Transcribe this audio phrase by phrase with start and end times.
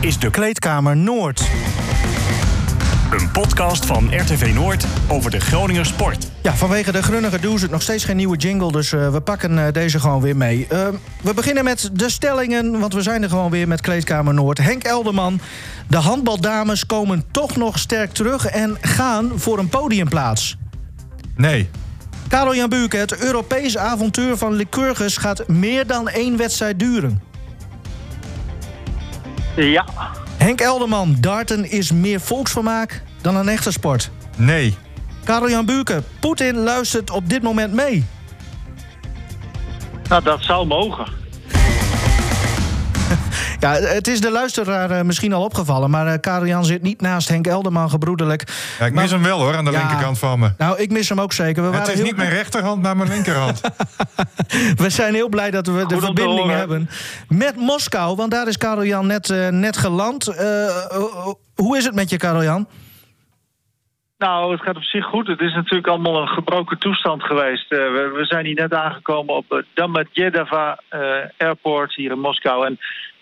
[0.00, 1.48] is de Kleedkamer Noord.
[3.10, 6.26] Een podcast van RTV Noord over de Groninger sport.
[6.42, 9.64] Ja, vanwege de grunnige het nog steeds geen nieuwe jingle, dus uh, we pakken uh,
[9.72, 10.66] deze gewoon weer mee.
[10.72, 10.88] Uh,
[11.22, 14.58] we beginnen met de stellingen, want we zijn er gewoon weer met Kleedkamer Noord.
[14.58, 15.40] Henk Elderman,
[15.86, 20.56] de handbaldames komen toch nog sterk terug en gaan voor een podiumplaats.
[21.36, 21.68] Nee.
[22.28, 27.29] Karel Jan Buurke, het Europese avontuur van Lycurgus gaat meer dan één wedstrijd duren.
[29.56, 29.84] Ja.
[30.36, 34.10] Henk Elderman, darten is meer volksvermaak dan een echte sport.
[34.36, 34.76] Nee.
[35.24, 38.04] Karel Jan Buurke, Poetin luistert op dit moment mee.
[40.08, 41.19] Nou, dat zou mogen.
[43.60, 45.90] Ja, het is de luisteraar uh, misschien al opgevallen...
[45.90, 48.44] maar Karel Jan zit niet naast Henk Elderman gebroedelijk.
[48.78, 50.52] Ja, ik mis maar, hem wel hoor, aan de ja, linkerkant van me.
[50.58, 51.62] Nou, ik mis hem ook zeker.
[51.62, 52.04] We het waren is heel...
[52.04, 53.60] niet mijn rechterhand, maar mijn linkerhand.
[54.82, 56.58] we zijn heel blij dat we Goed de verbinding horen.
[56.58, 56.90] hebben
[57.28, 58.16] met Moskou...
[58.16, 60.24] want daar is Karel Jan net, uh, net geland.
[61.54, 62.66] hoe is het met je, Karel Jan?
[64.18, 65.26] Nou, het gaat op zich goed.
[65.26, 67.72] Het is natuurlijk allemaal een gebroken toestand geweest.
[67.72, 69.64] Uh, we, we, zijn hier net aangekomen op
[70.90, 71.00] uh,
[71.36, 72.66] Airport hier in Moskou.
[72.66, 72.78] En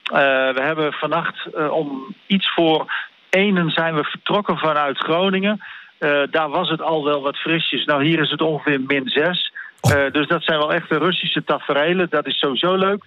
[0.09, 2.93] we hebben vannacht om iets voor
[3.31, 5.61] enen zijn we vertrokken vanuit Groningen.
[6.31, 7.85] daar was het al wel wat frisjes.
[7.85, 9.53] Nou, hier is het ongeveer min 6.
[10.13, 12.07] dus dat zijn wel echt de Russische taferelen.
[12.11, 13.05] Dat is sowieso leuk.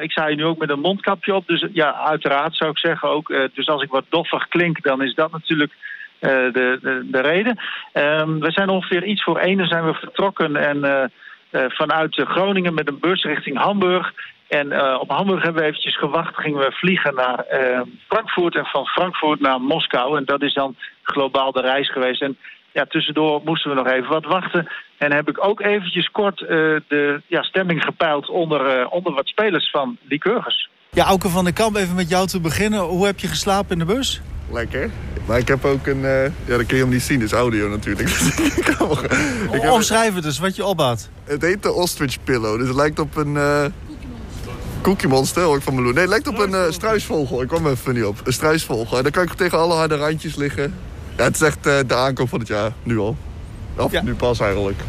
[0.00, 1.46] ik sta hier nu ook met een mondkapje op.
[1.46, 3.50] Dus ja, uiteraard zou ik zeggen ook.
[3.54, 5.72] dus als ik wat doffig klink, dan is dat natuurlijk...
[6.20, 7.58] De, de, de, reden.
[7.92, 11.10] Um, we zijn ongeveer iets voor ene zijn we vertrokken en
[11.50, 14.12] vanuit Groningen met een bus richting Hamburg.
[14.50, 17.44] En op Hamburg hebben we eventjes gewacht, gingen we vliegen naar
[18.08, 20.16] Frankfurt en van Frankfurt naar Moskou.
[20.16, 22.22] En dat is dan globaal de reis geweest.
[22.22, 22.36] En
[22.72, 24.68] ja, tussendoor moesten we nog even wat wachten.
[24.98, 29.96] En heb ik ook eventjes kort de ja, stemming gepeild onder, onder wat spelers van
[30.08, 30.68] Lycurgus.
[30.90, 32.80] Ja, Auke van der Kamp, even met jou te beginnen.
[32.80, 34.20] Hoe heb je geslapen in de bus?
[34.52, 34.90] Lekker.
[35.26, 36.00] Maar ik heb ook een...
[36.00, 38.08] Uh, ja, dat kun je hem niet zien, dus audio natuurlijk.
[39.52, 41.10] ik heb Omschrijf het dus, wat je opbouwt.
[41.24, 43.34] Het heet de ostrich pillow, dus het lijkt op een...
[43.34, 43.64] Uh,
[44.82, 45.92] Cookie Monster, hoor ik van Meloen.
[45.92, 47.42] Nee, het lijkt op een uh, struisvogel.
[47.42, 48.20] Ik kwam even niet op.
[48.24, 48.96] Een struisvogel.
[48.96, 50.74] En dan kan ik tegen alle harde randjes liggen.
[51.16, 53.16] Ja, het is echt uh, de aankoop van het jaar, nu al.
[53.76, 54.02] Of ja.
[54.02, 54.80] nu pas eigenlijk.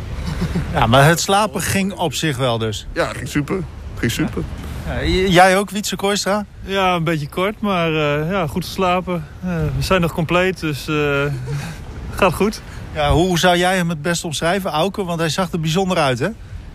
[0.73, 2.87] Ja, maar het slapen ging op zich wel dus.
[2.93, 3.63] Ja, ging super.
[3.97, 4.43] Ging super.
[4.85, 6.45] Ja, jij ook, Wietse Kooistra?
[6.61, 9.25] Ja, een beetje kort, maar uh, ja, goed geslapen.
[9.45, 11.23] Uh, we zijn nog compleet, dus uh,
[12.15, 12.61] gaat goed.
[12.93, 15.03] Ja, hoe zou jij hem het best omschrijven, Auke?
[15.03, 16.29] Want hij zag er bijzonder uit, hè?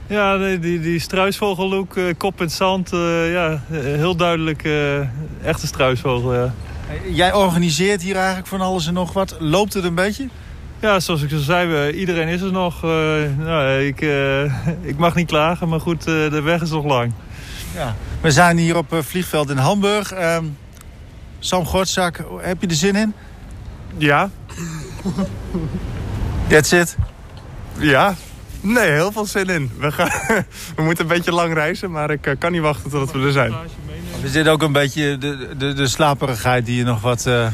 [0.06, 2.91] Ja, die, die, die struisvogellook, kop in het zand.
[3.31, 4.65] ja, heel duidelijk
[5.43, 6.55] echte struisvogel, ja.
[7.11, 9.37] Jij organiseert hier eigenlijk van alles en nog wat.
[9.39, 10.28] Loopt het een beetje?
[10.81, 12.83] Ja, zoals ik zo zei, iedereen is er nog.
[13.39, 14.00] nou, ik,
[14.91, 17.12] ik mag niet klagen, maar goed, de weg is nog lang.
[17.75, 17.95] Ja.
[18.21, 20.12] We zijn hier op vliegveld in Hamburg.
[20.12, 20.56] Um,
[21.39, 23.15] Sam Gortzak, heb je er zin in?
[23.97, 24.31] Ja.
[26.49, 26.97] That's it?
[27.78, 28.15] Ja.
[28.66, 29.71] Nee, heel veel zin in.
[29.78, 30.10] We, gaan,
[30.77, 33.32] we moeten een beetje lang reizen, maar ik uh, kan niet wachten totdat we er
[33.32, 33.53] zijn.
[34.22, 37.47] Er zit ook een beetje de, de, de slaperigheid die je nog wat, uh,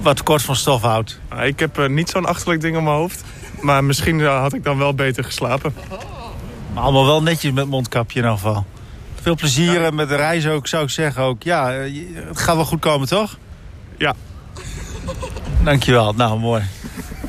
[0.00, 1.20] wat kort van stof houdt.
[1.42, 3.24] Ik heb uh, niet zo'n achterlijk ding op mijn hoofd.
[3.60, 5.74] Maar misschien had ik dan wel beter geslapen.
[6.74, 8.66] Maar allemaal wel netjes met mondkapje in ieder geval.
[9.20, 9.90] Veel plezier ja.
[9.90, 11.42] met de reis ook, zou ik zeggen ook.
[11.42, 11.70] Ja,
[12.14, 13.38] het gaat wel goed komen, toch?
[13.96, 14.14] Ja.
[15.62, 16.62] Dankjewel, nou mooi.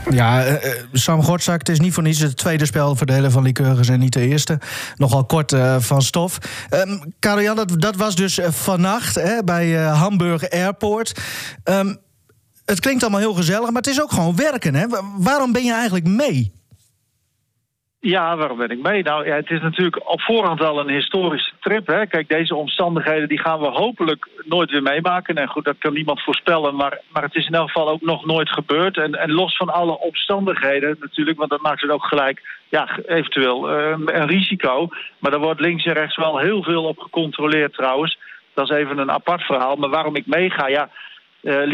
[0.10, 0.56] Ja, uh,
[0.94, 4.14] Sam Gortzak, het is niet voor niets het tweede spel verdelen van Lycurgus en niet
[4.14, 4.60] de eerste.
[4.96, 6.38] Nogal kort uh, van stof.
[6.70, 11.20] Um, dat, dat, was dus vannacht hè, bij Hamburg Airport.
[11.64, 11.98] Um,
[12.66, 14.76] het klinkt allemaal heel gezellig, maar het is ook gewoon werken.
[14.76, 14.86] Hè?
[15.18, 16.59] Waarom ben je eigenlijk mee?
[18.02, 19.04] Ja, waarom ben ik mee?
[19.04, 21.88] Nou, ja, het is natuurlijk op voorhand al een historische trip.
[21.88, 22.06] Hè?
[22.06, 25.36] Kijk, deze omstandigheden die gaan we hopelijk nooit weer meemaken.
[25.36, 28.26] En goed, dat kan niemand voorspellen, maar, maar het is in elk geval ook nog
[28.26, 28.98] nooit gebeurd.
[28.98, 33.72] En, en los van alle omstandigheden natuurlijk, want dat maakt het ook gelijk, ja, eventueel
[33.72, 34.88] uh, een risico.
[35.20, 38.18] Maar daar wordt links en rechts wel heel veel op gecontroleerd trouwens.
[38.54, 39.76] Dat is even een apart verhaal.
[39.76, 40.90] Maar waarom ik meega, ja,
[41.42, 41.74] uh,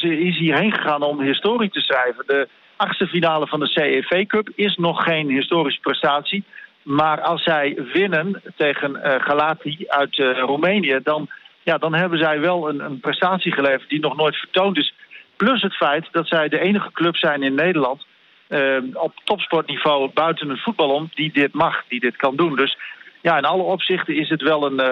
[0.00, 2.24] is hierheen gegaan om historie te schrijven.
[2.26, 6.44] De achtste finale van de CEV Cup is nog geen historische prestatie.
[6.82, 11.00] Maar als zij winnen tegen uh, Galati uit uh, Roemenië...
[11.02, 11.28] Dan,
[11.62, 14.94] ja, dan hebben zij wel een, een, prestatie geleverd die nog nooit vertoond is.
[15.36, 18.06] Plus het feit dat zij de enige club zijn in Nederland...
[18.48, 21.10] Uh, op topsportniveau buiten het voetbal om...
[21.14, 22.56] die dit mag, die dit kan doen.
[22.56, 22.78] Dus
[23.22, 24.82] ja, in alle opzichten is het wel een,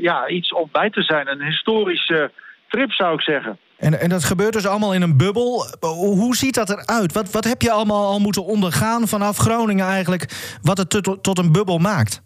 [0.00, 1.28] ja, iets om bij te zijn.
[1.28, 2.30] Een historische
[2.68, 3.58] trip, zou ik zeggen.
[3.82, 5.66] En, en dat gebeurt dus allemaal in een bubbel.
[5.98, 7.12] Hoe ziet dat eruit?
[7.12, 10.56] Wat, wat heb je allemaal al moeten ondergaan vanaf Groningen eigenlijk...
[10.62, 12.22] wat het tot, tot een bubbel maakt?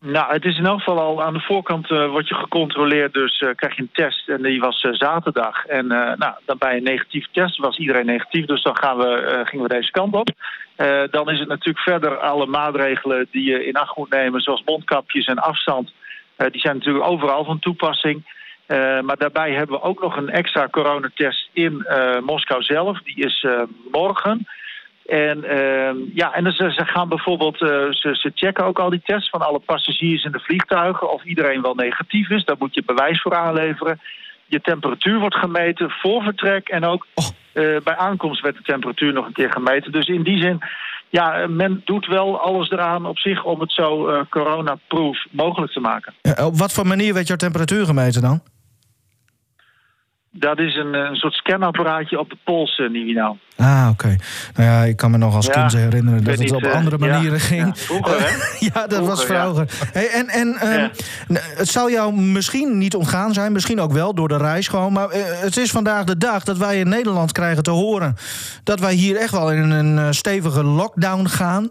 [0.00, 3.40] Nou, het is in elk geval al aan de voorkant uh, word je gecontroleerd, dus
[3.40, 4.28] uh, krijg je een test.
[4.28, 5.66] En die was uh, zaterdag.
[5.66, 9.68] En nou, dan bij een negatieve test was iedereen negatief, dus dan gaan we, gingen
[9.68, 10.30] we deze kant op.
[11.10, 15.26] dan is het natuurlijk verder alle maatregelen die je in acht moet nemen, zoals mondkapjes
[15.26, 15.92] en afstand.
[16.36, 18.24] die zijn natuurlijk overal van toepassing.
[18.68, 21.86] Maar daarbij hebben we ook nog een extra coronatest in
[22.24, 23.02] Moskou zelf.
[23.02, 23.46] Die is
[23.90, 24.46] morgen.
[25.06, 29.30] En, uh, ja, en ze, ze gaan bijvoorbeeld, ze, ze, checken ook al die tests
[29.30, 31.12] van alle passagiers in de vliegtuigen.
[31.12, 32.44] Of iedereen wel negatief is.
[32.44, 34.00] Daar moet je bewijs voor aanleveren.
[34.46, 36.68] Je temperatuur wordt gemeten voor vertrek.
[36.68, 39.92] En ook uh, bij aankomst werd de temperatuur nog een keer gemeten.
[39.92, 40.58] Dus in die zin,
[41.08, 46.14] ja, men doet wel alles eraan op zich om het zo coronaproof mogelijk te maken.
[46.22, 48.40] Ja, op wat voor manier werd jouw temperatuur gemeten dan?
[50.38, 53.36] Dat is een, een soort scanapparaatje op de pols, uh, Nivino.
[53.56, 54.16] Ah, oké.
[54.54, 57.32] Nou ja, ik kan me nog als kind herinneren dat het op uh, andere manieren
[57.32, 57.66] ja, ging.
[57.66, 58.36] Ja, vroeger, hè?
[58.74, 59.68] ja, dat was vroeger.
[59.92, 60.90] Hey, en en um,
[61.56, 64.92] het zou jou misschien niet ontgaan zijn, misschien ook wel door de reis gewoon.
[64.92, 68.14] Maar uh, het is vandaag de dag dat wij in Nederland krijgen te horen
[68.62, 71.70] dat wij hier echt wel in een stevige lockdown gaan.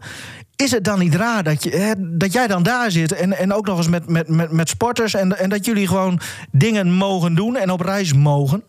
[0.55, 3.53] Is het dan niet raar dat, je, hè, dat jij dan daar zit en, en
[3.53, 6.19] ook nog eens met, met, met, met sporters en, en dat jullie gewoon
[6.51, 8.63] dingen mogen doen en op reis mogen?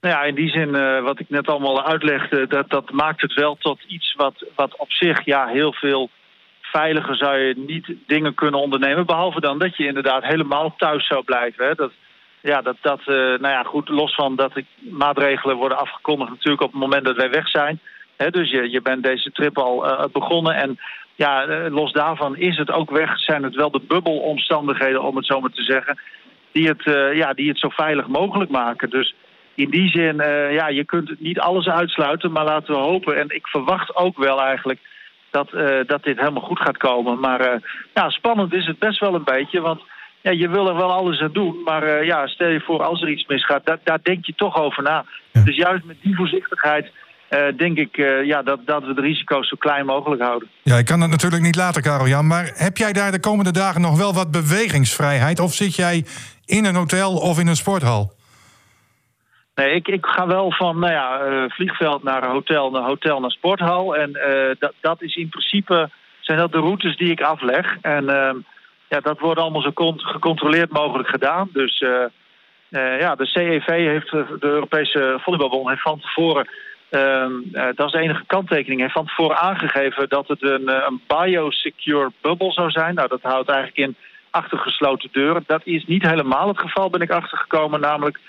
[0.00, 3.34] Nou ja, in die zin, uh, wat ik net allemaal uitlegde, dat, dat maakt het
[3.34, 6.10] wel tot iets wat, wat op zich ja, heel veel
[6.62, 9.06] veiliger zou je niet dingen kunnen ondernemen.
[9.06, 11.66] Behalve dan dat je inderdaad helemaal thuis zou blijven.
[11.66, 11.74] Hè.
[11.74, 11.92] Dat,
[12.40, 16.62] ja, dat, dat uh, nou ja, goed, los van dat de maatregelen worden afgekondigd natuurlijk
[16.62, 17.80] op het moment dat wij weg zijn.
[18.26, 20.78] Dus je, je bent deze trip al uh, begonnen en
[21.14, 25.40] ja, los daarvan is het ook weg, zijn het wel de bubbelomstandigheden, om het zo
[25.40, 25.98] maar te zeggen,
[26.52, 26.82] die het,
[27.16, 28.90] ja, die het zo veilig mogelijk maken.
[28.90, 29.14] Dus
[29.54, 33.16] in die zin, uh, ja, je kunt niet alles uitsluiten, maar laten we hopen.
[33.16, 34.80] En ik verwacht ook wel eigenlijk
[35.30, 35.50] dat,
[35.86, 37.20] dat dit helemaal goed gaat komen.
[37.20, 37.60] Maar
[37.94, 39.80] ja, spannend is het best wel een beetje, want
[40.20, 41.62] ja, je wil er wel alles aan doen.
[41.64, 44.82] Maar ja, stel je voor als er iets misgaat, daar, daar denk je toch over
[44.82, 45.04] na.
[45.32, 45.44] Ja.
[45.44, 46.92] Dus juist met die voorzichtigheid
[47.56, 50.48] denk ik ja, dat, dat we de risico's zo klein mogelijk houden.
[50.62, 52.26] Ja, ik kan het natuurlijk niet laten, Karel-Jan.
[52.26, 55.40] Maar heb jij daar de komende dagen nog wel wat bewegingsvrijheid?
[55.40, 56.04] Of zit jij
[56.44, 58.16] in een hotel of in een sporthal?
[59.58, 63.30] Nee, ik, ik ga wel van nou ja, uh, vliegveld naar hotel, naar hotel naar
[63.30, 63.96] sporthal.
[63.96, 65.90] En uh, dat, dat is in principe
[66.20, 67.76] zijn dat de routes die ik afleg.
[67.80, 68.30] En uh,
[68.88, 71.48] ja, dat wordt allemaal zo gecontroleerd mogelijk gedaan.
[71.52, 71.78] Dus
[72.70, 76.54] ja, de CEV heeft, de Europese Volleybalbond, heeft van tevoren, ehm,
[77.74, 82.52] dat is de enige kanttekening, heeft van tevoren aangegeven dat het een, een biosecure bubble
[82.52, 82.94] zou zijn.
[82.94, 83.96] Nou, dat houdt eigenlijk in
[84.30, 85.44] achter gesloten deuren.
[85.46, 87.80] Dat is niet helemaal het geval, ben ik achtergekomen.
[87.80, 88.20] Namelijk,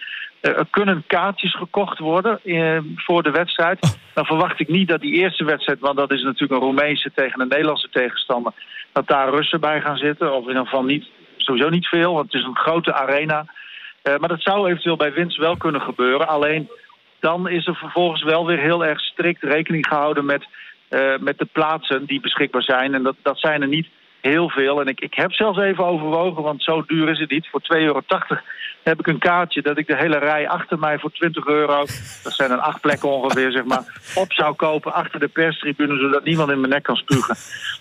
[0.42, 4.00] er kunnen kaartjes gekocht worden eh, voor de wedstrijd.
[4.14, 7.42] Dan verwacht ik niet dat die eerste wedstrijd, want dat is natuurlijk een Roemeense tegen
[7.42, 8.54] een Nederlandse tegenstander,
[8.92, 10.34] dat daar Russen bij gaan zitten.
[10.34, 11.08] Of in ieder geval niet,
[11.38, 13.46] sowieso niet veel, want het is een grote arena.
[14.04, 16.28] Maar dat zou eventueel bij winst wel kunnen gebeuren.
[16.28, 16.70] Alleen
[17.20, 20.48] dan is er vervolgens wel weer heel erg strikt rekening gehouden met,
[20.90, 22.94] uh, met de plaatsen die beschikbaar zijn.
[22.94, 23.88] En dat, dat zijn er niet
[24.22, 24.82] heel veel.
[24.82, 27.48] En ik, ik heb zelfs even overwogen, want zo duur is het niet.
[27.48, 28.02] Voor 2,80 euro
[28.84, 31.78] heb ik een kaartje dat ik de hele rij achter mij voor 20 euro...
[32.24, 34.02] dat zijn dan acht plekken ongeveer, zeg maar...
[34.16, 36.00] op zou kopen achter de perstribune...
[36.00, 37.36] zodat niemand in mijn nek kan spugen.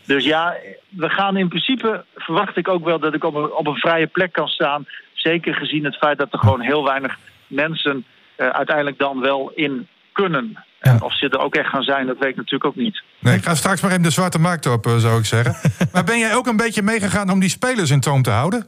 [0.07, 0.57] Dus ja,
[0.89, 2.05] we gaan in principe...
[2.17, 4.87] verwacht ik ook wel dat ik op een, op een vrije plek kan staan.
[5.13, 8.05] Zeker gezien het feit dat er gewoon heel weinig mensen...
[8.39, 10.59] Uh, uiteindelijk dan wel in kunnen.
[10.81, 10.93] Ja.
[10.93, 13.03] En of ze er ook echt gaan zijn, dat weet ik natuurlijk ook niet.
[13.19, 15.55] Nee, ik ga straks maar even de zwarte markt op, eh, zou ik zeggen.
[15.93, 18.67] maar ben jij ook een beetje meegegaan om die spelers in toom te houden?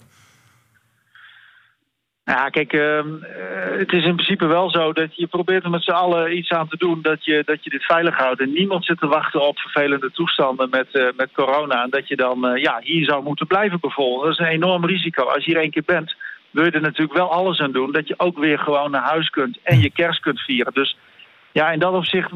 [2.24, 3.00] Ja, kijk, uh,
[3.78, 6.68] het is in principe wel zo dat je probeert er met z'n allen iets aan
[6.68, 8.40] te doen dat je, dat je dit veilig houdt.
[8.40, 11.82] En niemand zit te wachten op vervelende toestanden met, uh, met corona.
[11.82, 14.22] En dat je dan uh, ja, hier zou moeten blijven bijvoorbeeld.
[14.22, 15.24] Dat is een enorm risico.
[15.24, 16.16] Als je hier één keer bent,
[16.50, 17.92] wil je er natuurlijk wel alles aan doen.
[17.92, 20.72] Dat je ook weer gewoon naar huis kunt en je kerst kunt vieren.
[20.72, 20.96] Dus
[21.52, 22.30] ja, in dat opzicht,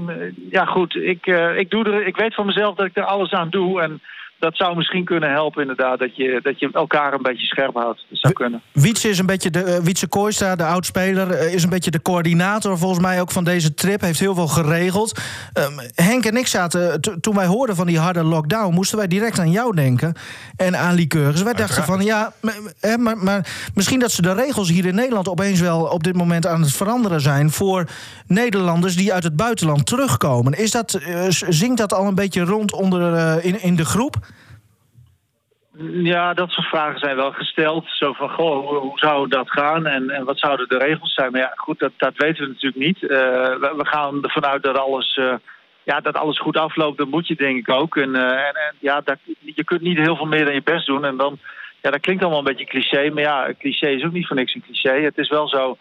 [0.51, 3.51] ja goed, ik, ik, doe er, ik weet van mezelf dat ik er alles aan
[3.51, 3.81] doe.
[3.81, 4.01] En
[4.45, 8.05] dat zou misschien kunnen helpen, inderdaad, dat je, dat je elkaar een beetje scherp houdt.
[8.09, 8.63] Dat zou kunnen.
[8.73, 12.03] Wietse is een beetje de uh, Wietse Kooistra, de oudspeler, uh, is een beetje de
[12.03, 14.01] coördinator volgens mij ook van deze trip.
[14.01, 15.21] Heeft heel veel geregeld.
[15.59, 19.39] Um, Henk en ik zaten, toen wij hoorden van die harde lockdown, moesten wij direct
[19.39, 20.15] aan jou denken
[20.57, 21.43] en aan liqueurs.
[21.43, 22.55] Wij dachten van ja, maar,
[23.01, 26.47] maar, maar, misschien dat ze de regels hier in Nederland opeens wel op dit moment
[26.47, 27.89] aan het veranderen zijn voor
[28.27, 30.53] Nederlanders die uit het buitenland terugkomen.
[30.53, 34.17] Is dat, uh, zingt dat al een beetje rond onder, in, in de groep?
[36.03, 37.85] Ja, dat soort vragen zijn wel gesteld.
[37.89, 41.33] Zo van, goh, hoe, zou dat gaan en, en, wat zouden de regels zijn?
[41.33, 43.03] Maar ja, goed, dat, dat weten we natuurlijk niet.
[43.03, 45.35] Uh, we, we, gaan ervan uit dat alles uh,
[45.85, 47.97] ja, dat alles goed afloopt, dat moet je denk ik ook.
[47.97, 51.05] En, en, en ja, dat, je kunt niet heel veel meer dan je best doen.
[51.05, 51.39] En dan,
[51.83, 53.11] ja, dat klinkt allemaal een beetje cliché.
[53.11, 55.01] Maar ja, cliché is ook niet voor niks een cliché.
[55.01, 55.79] Het is wel zo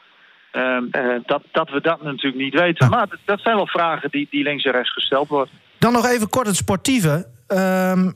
[0.51, 0.83] ehm,
[1.25, 2.89] dat, dat we dat natuurlijk niet weten.
[2.89, 5.53] Maar dat, dat zijn wel vragen die, die links en rechts gesteld worden.
[5.77, 7.27] Dan nog even kort het sportieve.
[7.47, 8.11] Ehm,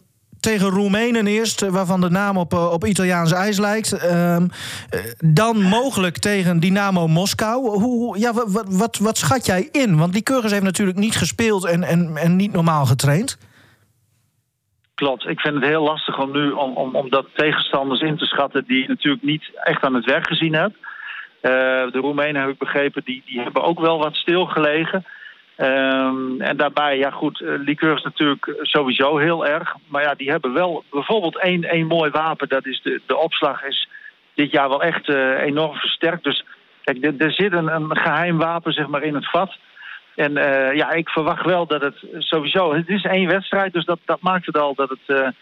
[0.51, 3.91] tegen Roemenen eerst, waarvan de naam op, op Italiaans ijs lijkt.
[3.91, 4.47] Ehm,
[5.17, 7.69] dan mogelijk tegen Dynamo Moskou.
[7.69, 9.97] Hoe, ja, wat, wat, wat schat jij in?
[9.97, 13.37] Want Lycurgus heeft natuurlijk niet gespeeld en, en, en niet normaal getraind.
[14.95, 15.27] Klopt.
[15.27, 18.63] Ik vind het heel lastig om nu om, om, om dat tegenstanders in te schatten
[18.67, 20.75] die je natuurlijk niet echt aan het werk gezien hebt.
[21.91, 25.05] De Roemenen heb ik begrepen, die, die hebben ook wel wat stilgelegen.
[25.57, 29.75] Um, en daarbij, ja goed, uh, liqueur is natuurlijk sowieso heel erg.
[29.87, 32.49] Maar ja, die hebben wel bijvoorbeeld één, één mooi wapen.
[32.49, 33.89] Dat is de, de opslag is
[34.33, 36.23] dit jaar wel echt uh, enorm versterkt.
[36.23, 36.45] Dus
[36.83, 39.57] kijk, er, zit een, een geheim wapen zeg maar, in het vat.
[40.15, 42.73] En uh, ja, ik verwacht wel dat het sowieso...
[42.73, 45.33] Het is één wedstrijd, dus dat, dat maakt het al dat het,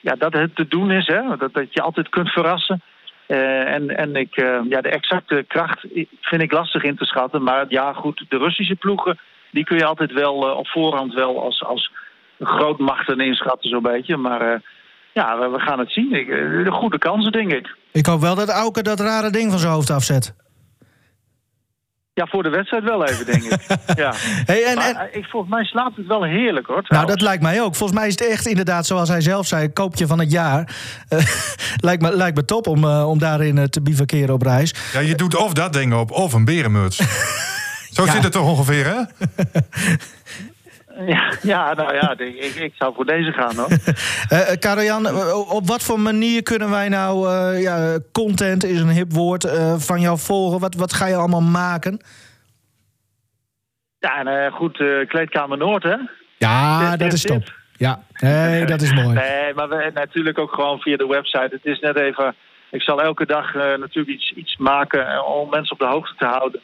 [0.00, 1.06] ja, dat het te doen is.
[1.06, 1.36] Hè?
[1.36, 2.82] Dat, dat je altijd kunt verrassen.
[3.26, 4.34] en en ik,
[4.68, 5.86] ja, de exacte kracht
[6.20, 7.42] vind ik lastig in te schatten.
[7.42, 9.18] Maar ja, goed, de Russische ploegen
[9.50, 11.92] die kun je altijd wel uh, op voorhand wel als, als
[12.40, 14.16] grootmachten inschatten, zo'n beetje.
[14.16, 14.58] Maar uh,
[15.12, 16.12] ja, we, we, gaan het zien.
[16.12, 16.26] Ik,
[16.64, 17.76] de goede kansen, denk ik.
[17.92, 20.34] Ik hoop wel dat Auke dat rare ding van zijn hoofd afzet.
[22.14, 23.60] Ja, voor de wedstrijd wel even, denk ik.
[24.02, 24.12] ja.
[24.16, 24.94] Hey, en, en...
[24.94, 26.82] Maar, ik, volgens mij slaapt het wel heerlijk, hoor.
[26.82, 26.88] Trouwens.
[26.90, 27.74] Nou, dat lijkt mij ook.
[27.74, 30.76] Volgens mij is het echt inderdaad, zoals hij zelf zei, koopje van het jaar.
[31.86, 34.74] lijkt, me, lijkt me top om, om daarin te bivakeren op reis.
[34.92, 36.98] Ja, je doet of dat ding op, of een berenmuts.
[37.96, 38.12] Zo ja.
[38.12, 39.02] zit het toch ongeveer, hè?
[41.12, 43.68] Ja, ja, nou ja, ik, ik zou voor deze gaan hoor.
[44.32, 45.06] uh, Karajan,
[45.50, 49.74] op wat voor manier kunnen wij nou, uh, ja, content is een hip woord, uh,
[49.74, 50.60] van jou volgen?
[50.60, 52.00] Wat, wat ga je allemaal maken?
[53.98, 54.76] Ja, en, goed,
[55.08, 55.96] Kleedkamer Noord, hè?
[56.38, 57.52] Ja, dit, dat is top.
[57.76, 59.12] Ja, nee, dat is mooi.
[59.14, 61.48] Nee, maar we, natuurlijk ook gewoon via de website.
[61.50, 62.34] Het is net even,
[62.70, 66.60] ik zal elke dag natuurlijk iets, iets maken om mensen op de hoogte te houden.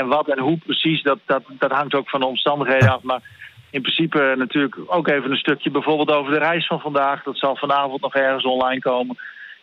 [0.00, 3.02] En wat en hoe precies, dat, dat, dat hangt ook van de omstandigheden af.
[3.02, 3.22] Maar
[3.70, 7.22] in principe natuurlijk ook even een stukje bijvoorbeeld over de reis van vandaag.
[7.22, 9.16] Dat zal vanavond nog ergens online komen.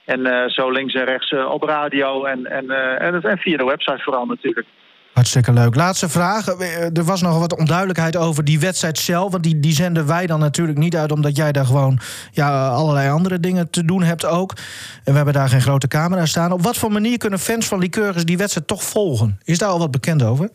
[0.05, 3.57] En uh, zo links en rechts uh, op radio en, en, uh, en, en via
[3.57, 4.67] de website vooral natuurlijk.
[5.13, 5.75] Hartstikke leuk.
[5.75, 6.47] Laatste vraag.
[6.93, 9.31] Er was nog wat onduidelijkheid over die wedstrijd zelf.
[9.31, 11.99] Want die, die zenden wij dan natuurlijk niet uit, omdat jij daar gewoon
[12.31, 14.53] ja, allerlei andere dingen te doen hebt ook.
[15.03, 16.51] En we hebben daar geen grote camera staan.
[16.51, 19.39] Op wat voor manier kunnen fans van Lycurgus die wedstrijd toch volgen?
[19.43, 20.49] Is daar al wat bekend over?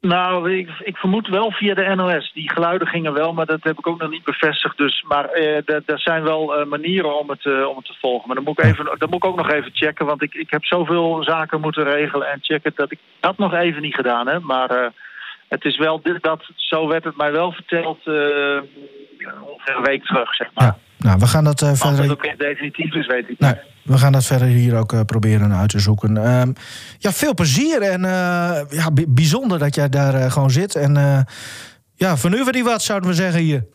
[0.00, 2.32] Nou, ik, ik, vermoed wel via de NOS.
[2.32, 4.76] Die geluiden gingen wel, maar dat heb ik ook nog niet bevestigd.
[4.76, 8.26] Dus, maar eh, er zijn wel uh, manieren om het, uh, om het te volgen.
[8.26, 10.06] Maar dan moet ik, even, dan moet ik ook nog even checken.
[10.06, 12.72] Want ik, ik heb zoveel zaken moeten regelen en checken...
[12.74, 14.42] dat ik dat nog even niet gedaan heb.
[14.42, 14.92] Maar
[15.48, 17.98] het is wel dit, dat, zo werd het mij wel verteld...
[19.26, 20.64] ongeveer een week terug, zeg maar.
[20.64, 20.76] Ja.
[20.98, 22.02] Nou, we gaan dat uh, verder...
[22.02, 25.54] het ook definitief is, weet ik nee, We gaan dat verder hier ook uh, proberen
[25.54, 26.16] uit te zoeken.
[26.16, 26.42] Uh,
[26.98, 30.74] ja, veel plezier en uh, ja, bijzonder dat jij daar gewoon zit.
[30.74, 31.26] En
[31.94, 33.66] ja, van u die wat, zouden we zeggen hier.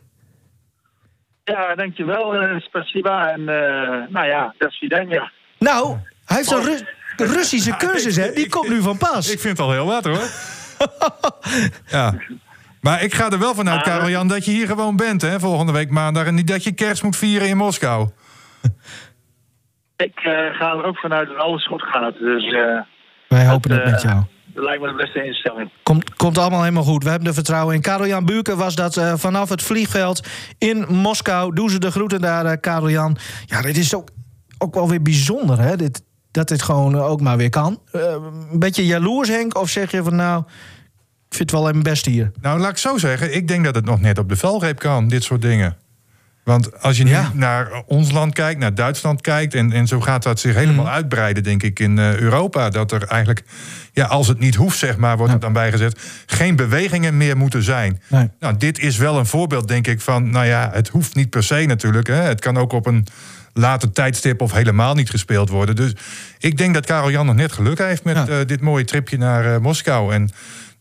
[1.43, 3.31] Ja, dankjewel, uh, spasiba.
[3.31, 3.43] En
[4.09, 5.31] nou ja, dat is ja.
[5.59, 6.77] Nou, hij heeft een Ru
[7.17, 8.31] Russische cursus, hè?
[8.31, 9.31] Die komt nu van pas.
[9.31, 10.23] Ik vind het al heel wat, hoor.
[11.97, 12.13] ja.
[12.85, 15.71] Maar ik ga er wel vanuit, Karel Jan, dat je hier gewoon bent hè, volgende
[15.71, 16.25] week maandag.
[16.25, 18.09] En niet dat je kerst moet vieren in Moskou.
[19.95, 22.13] Ik uh, ga er ook vanuit dat alles goed gaat.
[22.19, 22.81] Dus, uh,
[23.27, 24.23] Wij hopen het uh, met jou.
[24.45, 25.71] Dat lijkt me de beste instelling.
[25.83, 27.03] Komt, komt allemaal helemaal goed.
[27.03, 27.81] We hebben er vertrouwen in.
[27.81, 30.27] Karel Jan Buurken was dat uh, vanaf het vliegveld
[30.57, 31.53] in Moskou.
[31.53, 33.17] Doe ze de groeten daar, uh, Karel Jan.
[33.45, 34.09] Ja, dit is ook,
[34.57, 35.75] ook wel weer bijzonder, hè?
[35.75, 37.79] Dit, dat dit gewoon ook maar weer kan.
[37.91, 39.57] een beetje jaloers, Henk?
[39.57, 40.43] Of zeg je van nou
[41.35, 42.31] vind het wel even best hier.
[42.41, 43.35] Nou, laat ik zo zeggen.
[43.35, 45.77] Ik denk dat het nog net op de velreep kan, dit soort dingen.
[46.45, 47.29] Want als je ja.
[47.33, 49.53] nu naar ons land kijkt, naar Duitsland kijkt...
[49.53, 50.91] en, en zo gaat dat zich helemaal mm.
[50.91, 52.69] uitbreiden, denk ik, in uh, Europa...
[52.69, 53.43] dat er eigenlijk,
[53.91, 55.99] ja, als het niet hoeft, zeg maar, wordt het dan bijgezet...
[56.25, 58.01] geen bewegingen meer moeten zijn.
[58.07, 58.29] Nee.
[58.39, 60.29] Nou, dit is wel een voorbeeld, denk ik, van...
[60.29, 62.07] nou ja, het hoeft niet per se natuurlijk.
[62.07, 62.21] Hè.
[62.21, 63.07] Het kan ook op een
[63.53, 65.75] later tijdstip of helemaal niet gespeeld worden.
[65.75, 65.93] Dus
[66.39, 68.03] ik denk dat Karel Jan nog net geluk heeft...
[68.03, 68.27] met ja.
[68.27, 70.13] uh, dit mooie tripje naar uh, Moskou.
[70.13, 70.29] En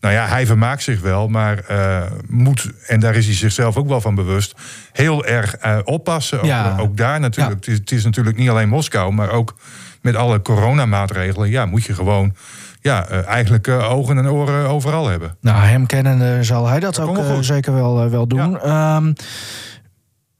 [0.05, 3.87] nou ja, hij vermaakt zich wel, maar uh, moet, en daar is hij zichzelf ook
[3.87, 4.55] wel van bewust,
[4.91, 6.45] heel erg uh, oppassen.
[6.45, 6.71] Ja.
[6.71, 7.55] Ook, ook, daar natuurlijk.
[7.55, 7.59] Ja.
[7.59, 9.55] Het, is, het, is, natuurlijk niet alleen Moskou, maar ook
[10.01, 11.49] met alle coronamaatregelen.
[11.49, 12.35] Ja, moet je gewoon
[12.81, 15.35] ja, uh, eigenlijk ogen en oren overal hebben.
[15.41, 18.51] Nou, hem kennende zal hij dat, dat ook zeker wel, wel doen.
[18.51, 18.95] Ja.
[18.95, 19.13] Um,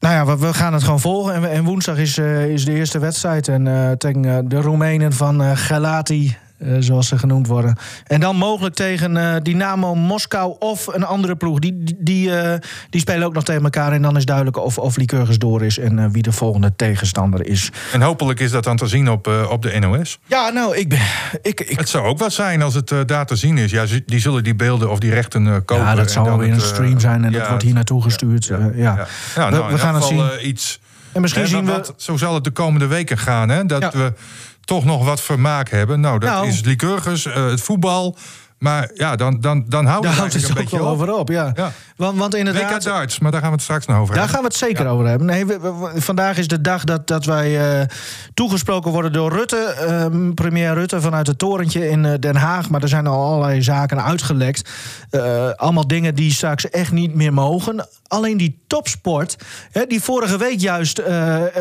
[0.00, 1.34] nou ja, we, we, gaan het gewoon volgen.
[1.34, 3.48] En, en woensdag is, uh, is de eerste wedstrijd.
[3.48, 7.76] En uh, tegen uh, de Roemenen van Galati eh, zoals ze genoemd worden.
[8.06, 11.58] En dan mogelijk tegen eh, Dynamo Moskou of een andere ploeg.
[11.58, 12.58] Die, die, eh,
[12.90, 13.92] die spelen ook nog tegen elkaar.
[13.92, 17.70] En dan is duidelijk of, of Lycurgus door is en wie de volgende tegenstander is.
[17.92, 20.18] En hopelijk is dat dan te zien op, op de NOS.
[20.26, 21.00] Ja, nou, ik ben.
[21.42, 23.70] Ik, ik, Het zou ook wat zijn als het daar te zien is.
[23.70, 25.84] Ja, die zullen die beelden of die rechten kopen.
[25.84, 28.44] ja, dat wel weer een stream zijn en dat wordt hier naartoe gestuurd.
[28.44, 29.06] Ja, ja.
[29.34, 30.48] Ja, nou, we, gaan het zien.
[30.48, 30.80] iets.
[31.12, 31.84] en misschien zien we.
[31.96, 33.48] zo zal het de komende weken gaan.
[33.48, 33.66] Hè?
[33.66, 34.12] Dat we
[34.66, 36.00] toch nog wat vermaak hebben.
[36.00, 36.46] Nou, dat Nou.
[36.48, 38.16] is Lycurgus, eh, het voetbal.
[38.58, 40.92] Maar ja, dan, dan, dan Daar het houdt het een beetje wel op.
[40.92, 41.52] over op, ja.
[41.54, 41.72] Ja.
[41.96, 42.82] Want, want WK inderdaad.
[42.82, 44.34] darts, maar daar gaan we het straks nog over Daar hebben.
[44.34, 45.26] gaan we het zeker over hebben.
[45.26, 47.86] Nee, we- we- we- vandaag is de dag dat, dat wij eh,
[48.34, 49.56] toegesproken worden door Rutte.
[49.56, 52.68] ehm, premier Rutte vanuit het torentje in eh, Den Haag.
[52.70, 54.70] Maar er zijn al allerlei zaken uitgelekt.
[55.10, 57.86] Eh, allemaal dingen die straks echt niet meer mogen.
[58.08, 59.36] Alleen die topsport,
[59.70, 61.02] hè, die vorige week juist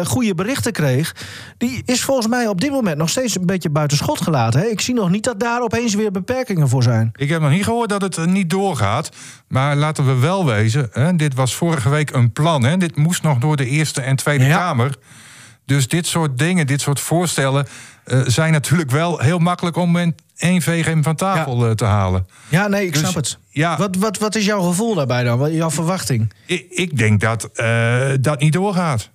[0.03, 1.15] goede berichten kreeg...
[1.57, 4.59] die is volgens mij op dit moment nog steeds een beetje buiten schot gelaten.
[4.59, 4.65] Hè.
[4.65, 7.11] Ik zie nog niet dat daar opeens weer beperkingen voor zijn.
[7.15, 9.09] Ik heb nog niet gehoord dat het eh, niet doorgaat.
[9.47, 12.63] Maar laten we wel wezen, hè, dit was vorige week een plan.
[12.63, 12.77] Hè.
[12.77, 14.57] Dit moest nog door de Eerste en Tweede Ja.
[14.57, 14.95] Kamer.
[15.65, 17.67] Dus dit soort dingen, dit soort voorstellen...
[18.03, 22.27] eh, zijn natuurlijk wel heel makkelijk om in één hem van tafel eh, te halen.
[22.47, 23.37] Ja, nee, ik Dus, snap het.
[23.49, 23.77] ja.
[23.77, 25.37] Wat, wat, wat is jouw gevoel daarbij dan?
[25.37, 26.33] Wat- Jouw verwachting?
[26.45, 27.49] Ik, ik denk dat
[28.21, 29.09] dat niet doorgaat.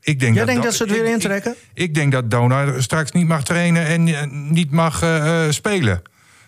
[0.00, 1.52] Ik denk Jij denkt dat ze het weer intrekken?
[1.52, 4.04] Ik, ik denk dat Donar straks niet mag trainen en
[4.52, 5.04] niet mag
[5.50, 6.02] spelen.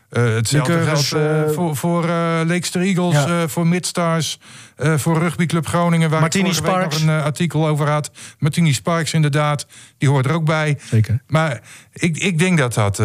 [0.08, 2.06] Eh, hetzelfde geldt eh, eh, voor, voor
[2.44, 3.48] Leekster Eagles, Ja.
[3.48, 4.38] voor Midstars,
[4.76, 6.10] voor Rugbyclub Groningen...
[6.10, 7.04] waar Martini ik vorige week Sparks.
[7.04, 8.10] nog een artikel over had.
[8.38, 9.66] Martini Sparks inderdaad,
[9.98, 10.78] die hoort er ook bij.
[10.84, 11.22] Zeker.
[11.26, 11.60] Maar
[11.92, 12.96] ik, ik denk dat dat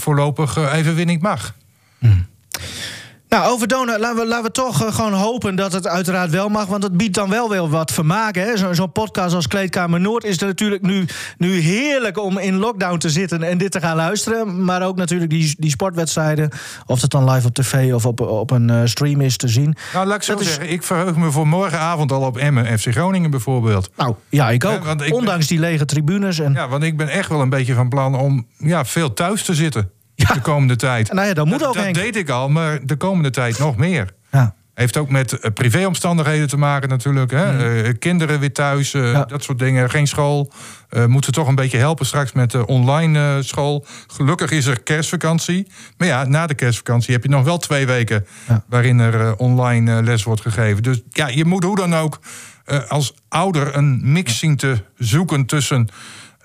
[0.00, 1.54] voorlopig even weer niet mag.
[3.32, 6.48] Nou, over Donut, laten we, laten we toch eh, gewoon hopen dat het uiteraard wel
[6.48, 6.66] mag.
[6.66, 8.34] Want het biedt dan wel weer wat vermaak.
[8.34, 8.56] hè.
[8.56, 11.04] Zo- Zo'n podcast als Kleedkamer Noord is er natuurlijk nu,
[11.38, 14.64] nu heerlijk om in lockdown te zitten en dit te gaan luisteren.
[14.64, 16.50] Maar ook natuurlijk die, die sportwedstrijden.
[16.86, 19.74] Of het dan live op tv of op, op een eh, stream is te zien.
[19.92, 22.78] Nou, laat ik zo Dat is- zeggen, ik verheug me voor morgenavond al op Emmen
[22.78, 23.90] FC Groningen bijvoorbeeld.
[23.96, 24.72] Nou, ja, ik ook.
[24.72, 26.38] Ja, want ik ben- Ondanks die lege tribunes.
[26.38, 29.42] En, Ja, want ik ben echt wel een beetje van plan om ja, veel thuis
[29.42, 30.34] te zitten Ja.
[30.34, 31.12] de komende tijd.
[31.12, 31.94] Nou ja, dat moet ook, Dat Henk.
[31.94, 34.14] deed ik al, maar de komende tijd nog meer.
[34.30, 34.54] ja.
[34.74, 37.30] Heeft ook met eh, privéomstandigheden te maken natuurlijk.
[37.30, 37.82] Hè?
[37.82, 39.06] Eh, kinderen weer thuis, eh, Mm.
[39.12, 39.24] Ja.
[39.24, 39.90] dat soort dingen.
[39.90, 40.52] Geen school.
[40.88, 43.86] Eh moeten toch een beetje helpen straks met de online eh, school.
[44.06, 45.66] Gelukkig is er kerstvakantie.
[45.96, 48.26] Maar ja, na de kerstvakantie heb je nog wel twee weken...
[48.48, 48.64] Ja.
[48.68, 50.82] waarin er eh, online eh, les wordt gegeven.
[50.82, 52.20] Dus ja, je moet hoe dan ook
[52.64, 55.46] eh, als ouder een mix zien te zoeken...
[55.46, 55.88] tussen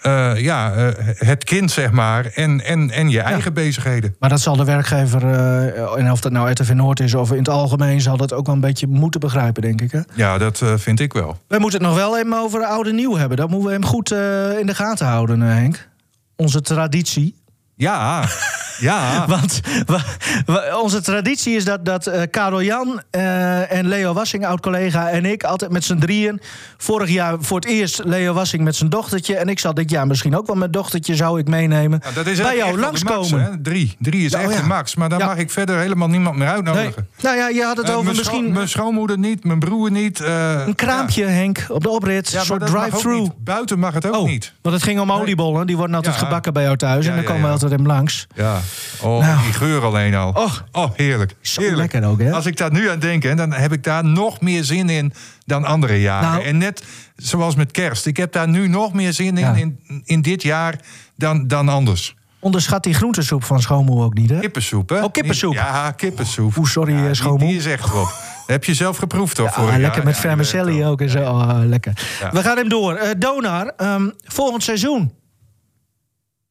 [0.08, 4.16] eh, ja, eh, het kind, zeg maar, en, en, en je eigen bezigheden.
[4.20, 7.38] Maar dat zal de werkgever, eh, en of dat nou RTV Noord is of in
[7.38, 9.92] het algemeen, zal dat ook wel een beetje moeten begrijpen, denk ik.
[9.92, 10.00] Hè?
[10.14, 11.38] Ja, dat vind ik wel.
[11.48, 13.38] Wij moeten het nog wel even over oude nieuw hebben.
[13.38, 14.12] Dat moeten we hem goed
[14.60, 15.90] in de gaten houden, Henk.
[16.36, 17.36] Onze traditie.
[17.76, 18.26] Ja,
[18.80, 19.26] ja.
[19.28, 20.04] Want wa-
[20.46, 25.26] wa- onze traditie is dat, dat eh, Karel Jan eh, en Leo Wassing, oud-collega, en
[25.26, 26.42] ik altijd met z'n drieën.
[26.78, 29.36] Vorig jaar voor het eerst Leo Wassing met zijn dochtertje.
[29.36, 32.02] En ik zal dit jaar misschien ook wel mijn dochtertje, zou ik meenemen.
[32.06, 33.44] Ja, dat is bij jou max, langskomen.
[33.52, 33.62] hè?
[33.62, 33.96] Drie.
[34.00, 34.60] Drie is oh echt ja.
[34.62, 34.96] de max.
[34.96, 35.26] Maar dan Ja.
[35.26, 36.56] mag ik verder helemaal niemand meer Nee.
[36.56, 37.08] uitnodigen.
[37.22, 40.20] Nou ja, je had het Eh, over mijn misschien mijn schoonmoeder niet, mijn broer niet.
[40.66, 42.34] een kraampje, Henk, op de oprit.
[42.34, 43.30] Een soort drive-through.
[43.38, 44.54] Buiten mag het ook Oh, niet.
[44.62, 45.68] want het ging om oliebollen.
[45.68, 47.06] Die worden altijd gebakken bij jou thuis.
[47.08, 48.28] En dan komen we altijd hem langs.
[48.36, 48.60] Ja.
[49.02, 49.44] Oh, Nou.
[49.44, 50.32] die geur alleen al.
[50.32, 50.64] Och.
[50.72, 51.36] oh heerlijk.
[51.42, 51.94] Zo heerlijk.
[51.94, 52.32] lekker ook, hè?
[52.32, 55.14] Als ik daar nu aan denk, hè, dan heb ik daar nog meer zin in
[55.46, 56.30] dan andere jaren.
[56.30, 56.44] Nou.
[56.44, 56.84] En net
[57.16, 58.06] zoals met kerst.
[58.06, 59.54] Ik heb daar nu nog meer zin in, Ja.
[59.56, 60.80] in, in dit jaar
[61.16, 62.16] dan, dan anders.
[62.40, 64.40] Onderschat die groentesoep van schoonmoe ook niet, hè?
[64.40, 65.04] Kippensoep, hè?
[65.04, 65.54] Oh, kippensoep.
[65.54, 66.58] Ja, kippensoep.
[66.58, 67.48] Oeh, sorry, Ja, eh, die- schoonmoe.
[67.48, 68.08] Die is echt erop.
[68.48, 69.40] heb je zelf geproefd?
[69.40, 70.04] Ah, vorig lekker jaar?
[70.06, 71.20] met Ja, vermicelli ook en zo.
[71.20, 71.94] Oh, lekker.
[72.20, 72.32] Ja.
[72.32, 72.94] We gaan hem door.
[72.96, 75.14] Eh, Donar, ehm, volgend seizoen.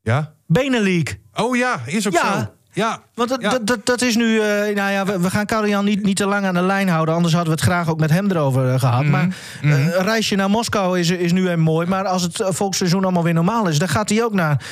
[0.03, 0.35] Ja?
[0.47, 1.17] Benelink.
[1.35, 2.39] Oh ja, is ook Ja.
[2.39, 2.51] zo.
[2.73, 3.01] Ja.
[3.15, 3.51] Want dat, Ja.
[3.51, 4.39] dat, dat, dat is nu...
[4.41, 7.15] eh, nou ja, we, we gaan Karel-Jan niet, niet te lang aan de lijn houden.
[7.15, 9.03] Anders hadden we het graag ook met hem erover eh, gehad.
[9.03, 9.11] Mhm.
[9.11, 9.29] Maar
[9.63, 11.87] eh, een reisje naar Moskou is, is nu even mooi.
[11.87, 13.79] Maar als het volksseizoen allemaal weer normaal is...
[13.79, 14.63] dan gaat hij ook naar,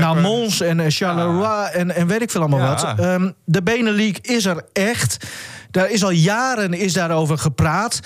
[0.00, 2.68] naar, Mons en Charleroi en, en weet ik veel allemaal Ja.
[2.68, 2.98] wat.
[2.98, 5.26] Ehm, de Benelink is er echt.
[5.70, 8.00] Daar is al jaren is daarover gepraat.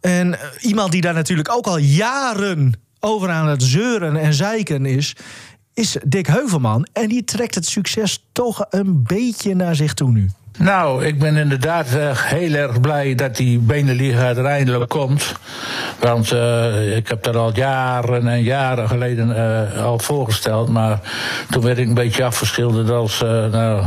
[0.00, 5.16] En iemand die daar natuurlijk ook al jaren over aan het zeuren en zeiken is...
[5.74, 6.86] is Dick Heuvelman.
[6.92, 10.30] En die trekt het succes toch een beetje naar zich toe nu.
[10.58, 15.32] Nou, ik ben inderdaad uh, heel erg blij dat die Beneliga er eindelijk komt.
[15.98, 20.68] Want uh, ik heb dat al jaren en jaren geleden uh, al voorgesteld.
[20.68, 21.00] Maar
[21.50, 23.84] toen werd ik een beetje afgeschilderd als, nou,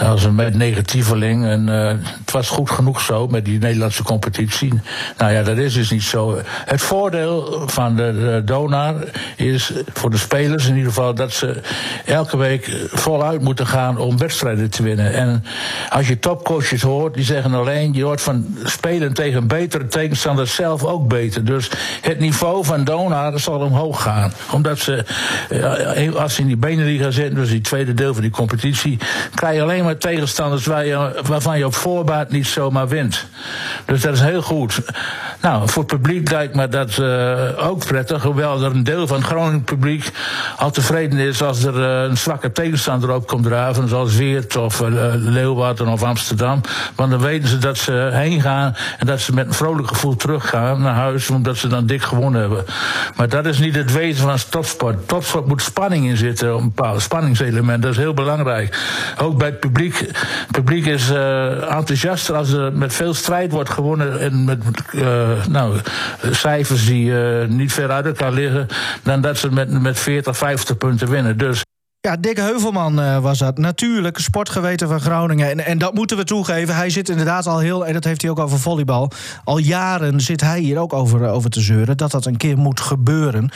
[0.00, 1.46] als een negatieveling.
[1.46, 4.80] En het was goed genoeg zo met die Nederlandse competitie.
[5.16, 6.40] Nou ja, dat is dus niet zo.
[6.46, 8.94] Het voordeel van de, de donar
[9.36, 11.60] is voor de spelers in ieder geval dat ze
[12.04, 15.12] elke week voluit moeten gaan om wedstrijden te winnen.
[15.12, 15.44] En
[15.88, 17.92] als je topcoaches hoort, die zeggen alleen...
[17.92, 21.44] je hoort van spelen tegen betere tegenstanders zelf ook beter.
[21.44, 21.70] Dus
[22.00, 24.32] het niveau van Donar zal omhoog gaan.
[24.50, 25.04] Omdat ze,
[25.48, 27.34] eh, als ze in die benenliga zitten...
[27.34, 28.98] dus die tweede deel van die competitie...
[29.34, 33.26] krijg je alleen maar tegenstanders waar je, waarvan je op voorbaat niet zomaar wint.
[33.84, 34.80] Dus dat is heel goed.
[35.40, 38.22] Nou, voor het publiek lijkt me dat uh, ook prettig.
[38.22, 40.10] Hoewel er een deel van het Groningen publiek
[40.56, 41.42] al tevreden is...
[41.42, 43.88] als er een zwakke tegenstander op komt draven...
[43.88, 45.14] zoals Weert of uh,
[45.80, 46.60] of Amsterdam.
[46.94, 48.76] Want dan weten ze dat ze heen gaan...
[48.98, 51.30] en dat ze met een vrolijk gevoel teruggaan naar huis...
[51.30, 52.64] omdat ze dan dik gewonnen hebben.
[53.16, 55.08] Maar dat is niet het wezen van topsport.
[55.08, 57.82] Topsport moet spanning in zitten, een bepaald spanningselement.
[57.82, 58.78] Dat is heel belangrijk.
[59.20, 59.98] Ook bij het publiek.
[59.98, 61.10] Het publiek is
[61.70, 64.20] enthousiaster als er met veel strijd wordt gewonnen...
[64.20, 64.62] en met
[65.48, 65.80] nou,
[66.30, 68.66] cijfers die uh, niet ver uit elkaar liggen...
[69.02, 71.36] dan dat ze met, met 40, 50 punten winnen.
[71.36, 71.65] Dus
[72.06, 73.58] ja, Dick Heuvelman uh, was dat.
[73.58, 75.50] Natuurlijk, sportgeweten van Groningen.
[75.50, 76.74] En, en dat moeten we toegeven.
[76.74, 79.10] Hij zit inderdaad al heel, en dat heeft hij ook over volleybal.
[79.44, 81.96] Al jaren zit hij hier ook over, over te zeuren.
[81.96, 83.50] Dat dat een keer moet gebeuren.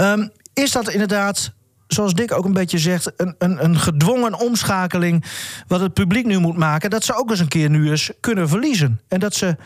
[0.00, 1.52] Um, is dat inderdaad
[1.86, 5.24] zoals Dick ook een beetje zegt, een, een, een gedwongen omschakeling.
[5.66, 6.90] wat het publiek nu moet maken.
[6.90, 9.00] dat ze ook eens een keer nu eens kunnen verliezen.
[9.08, 9.56] En dat ze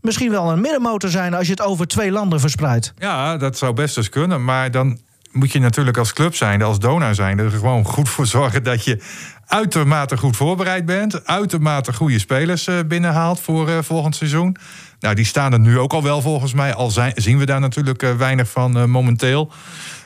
[0.00, 2.92] misschien wel een middenmotor zijn als je het over twee landen verspreidt.
[2.98, 4.44] Ja, dat zou best eens kunnen.
[4.44, 4.98] Maar dan
[5.32, 8.84] moet je natuurlijk als club zijn, als donor zijn, er gewoon goed voor zorgen dat
[8.84, 9.02] je
[9.46, 11.26] uitermate goed voorbereid bent.
[11.26, 14.56] Uitermate goede spelers eh, binnenhaalt voor uh, volgend seizoen.
[15.00, 16.74] Nou, die staan er nu ook al wel volgens mij.
[16.74, 19.52] Al zijn, zien we daar natuurlijk uh, weinig van momenteel.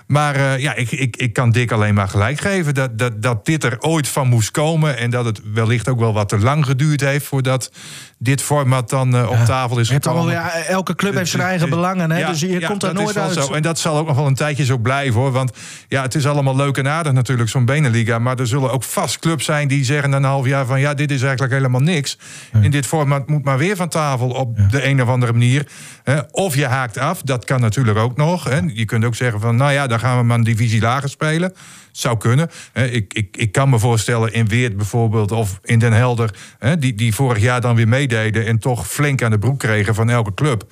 [0.07, 3.65] Maar ja, ik, ik, ik kan Dick alleen maar gelijk geven dat, dat, dat dit
[3.65, 4.97] er ooit van moest komen.
[4.97, 7.71] En dat het wellicht ook wel wat te lang geduurd heeft voordat
[8.19, 10.33] dit format dan uh, op tafel is gekomen.
[10.33, 12.27] ja, elke club heeft zijn eigen belangen, hè?
[12.27, 13.33] dus je komt daar nooit uit.
[13.33, 13.53] Zo.
[13.53, 15.33] En dat zal ook nog wel een tijdje zo blijven, hoor.
[15.33, 15.53] Want
[15.89, 18.19] ja, het is allemaal leuk en aardig natuurlijk, zo'n Beneliga.
[18.19, 20.81] Maar er zullen ook vast clubs zijn die zeggen na een half jaar van...
[20.81, 22.19] ja, dit is eigenlijk helemaal niks.
[22.63, 25.67] In dit format moet maar weer van tafel op de een of andere manier.
[26.31, 28.45] Of je haakt af, dat kan natuurlijk ook nog.
[28.45, 28.61] Hè.
[28.67, 31.53] Je kunt ook zeggen van, nou ja, dan gaan we maar een divisie lager spelen
[31.99, 32.51] zou kunnen.
[32.73, 36.31] Ik, ik, ik kan me voorstellen in Weert bijvoorbeeld of in Den Helder...
[36.79, 40.11] die, die vorig jaar dan weer meededen en toch flink aan de broek kregen van
[40.11, 40.67] elke club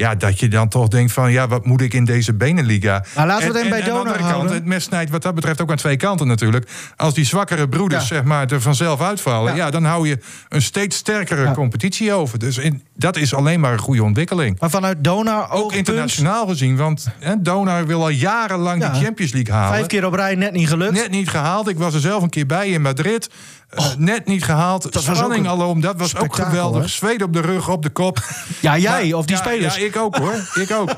[0.00, 3.04] ja, dat je dan toch denkt van ja, wat moet ik in deze benenliga?
[3.14, 5.70] Maar laten we het en, bij andere kant, het mes snijdt wat dat betreft ook
[5.70, 6.70] aan twee kanten natuurlijk.
[6.96, 9.70] Als die zwakkere broeders zeg maar er vanzelf uitvallen, ja.
[9.70, 12.38] dan hou je een steeds sterkere competitie over.
[12.38, 14.60] Dus in, dat is alleen maar een goede ontwikkeling.
[14.60, 19.54] Maar vanuit Donar ook internationaal gezien, want hè, Donar wil al jarenlang de Champions League
[19.54, 19.74] halen.
[19.74, 20.92] Vijf keer op rij net niet gelukt.
[20.92, 21.68] Net niet gehaald.
[21.68, 23.30] Ik was er zelf een keer bij in Madrid.
[23.76, 23.84] Oh.
[23.84, 24.92] Uh, net niet gehaald.
[24.92, 26.82] Dat Spanning alom, dat was ook geweldig.
[26.82, 26.88] Hè?
[26.88, 28.18] Zweet op de rug, op de kop.
[28.60, 29.76] Ja, jij of die spelers.
[29.76, 30.34] Ja, ik ook hoor.
[30.64, 30.90] ik ook.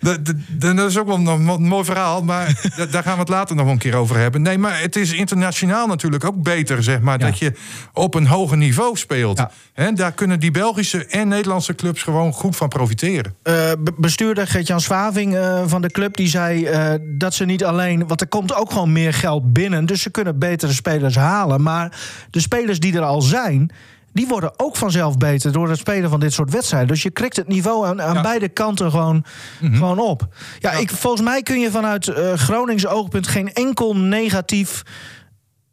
[0.58, 3.78] dat, is ook wel een mooi verhaal, maar daar gaan we het later nog een
[3.78, 4.42] keer over hebben.
[4.42, 7.52] Nee, maar het is internationaal natuurlijk ook beter, zeg maar, dat je
[7.92, 9.42] op een hoger niveau speelt.
[9.74, 9.92] Ja.
[9.92, 13.34] daar kunnen die Belgische en Nederlandse clubs gewoon goed van profiteren.
[13.44, 13.54] Uh,
[13.96, 18.06] bestuurder Gert-Jan Swaving uh, van de club, die zei uh, dat ze niet alleen...
[18.06, 21.62] want er komt ook gewoon meer geld binnen, dus ze kunnen betere spelers halen halen.
[21.62, 23.72] Maar de spelers die er al zijn
[24.12, 26.88] die worden ook vanzelf beter door het spelen van dit soort wedstrijden.
[26.88, 29.24] Dus je krikt het niveau aan, aan beide kanten gewoon,
[29.60, 29.74] mhm.
[29.74, 30.28] gewoon op.
[30.58, 34.82] Ja, Ik, volgens mij kun je vanuit uh, Gronings oogpunt geen enkel negatief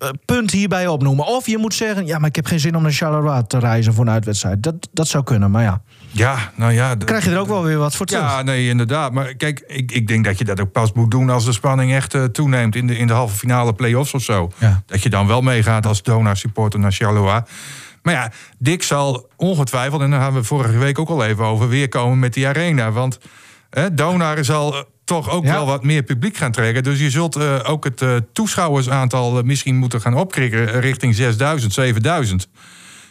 [0.03, 1.25] uh, punt hierbij opnoemen.
[1.25, 3.93] Of je moet zeggen, ja, maar ik heb geen zin om naar Charleroi te reizen
[3.93, 4.63] voor een uitwedstrijd.
[4.63, 5.81] Dat, dat zou kunnen, maar ja.
[6.11, 6.95] Ja, nou ja.
[6.95, 8.23] Krijg je er ook wel weer wat voor terug.
[8.23, 9.11] Ja, nee, inderdaad.
[9.11, 11.93] Maar kijk, ik, ik denk dat je dat ook pas moet doen als de spanning
[11.93, 14.51] echt uh, toeneemt in de, in de halve finale play-offs of zo.
[14.57, 14.83] Ja.
[14.85, 17.41] Dat je dan wel meegaat als donor-supporter naar Charleroi.
[18.01, 21.69] Maar ja, Dick zal ongetwijfeld, en daar hebben we vorige week ook al even over,
[21.69, 22.91] weer komen met die arena.
[22.91, 23.19] Want
[23.69, 26.83] hè, Donar zal eh, toch ook wel wat meer publiek gaan trekken.
[26.83, 32.47] Dus je zult uh, ook het uh, toeschouwersaantal misschien moeten gaan opkrikken richting 6000, 7000.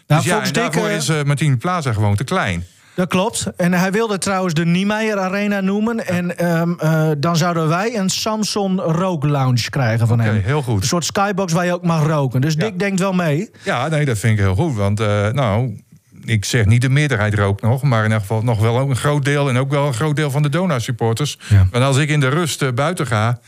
[0.06, 2.64] Nou, dus ja, en daarvoor is Martine Plaza gewoon te klein.
[2.96, 3.46] Dat klopt.
[3.56, 6.06] En hij wilde trouwens de Niemeyer Arena noemen.
[6.06, 10.42] En um, uh, dan zouden wij een Samsung Rook Lounge krijgen van okay, hem.
[10.42, 10.80] heel goed.
[10.80, 12.40] Een soort skybox waar je ook mag roken.
[12.40, 13.50] Dus Dick denkt wel mee.
[13.62, 14.74] Ja, nee, dat vind ik heel goed.
[14.74, 15.82] Want, uh, nou,
[16.24, 19.24] ik zeg niet de meerderheid rookt nog, maar in elk geval nog wel een groot
[19.24, 21.38] deel en ook wel een groot deel van de Dona-supporters.
[21.48, 21.66] Ja.
[21.70, 23.38] Want als ik in de rust uh, buiten ga,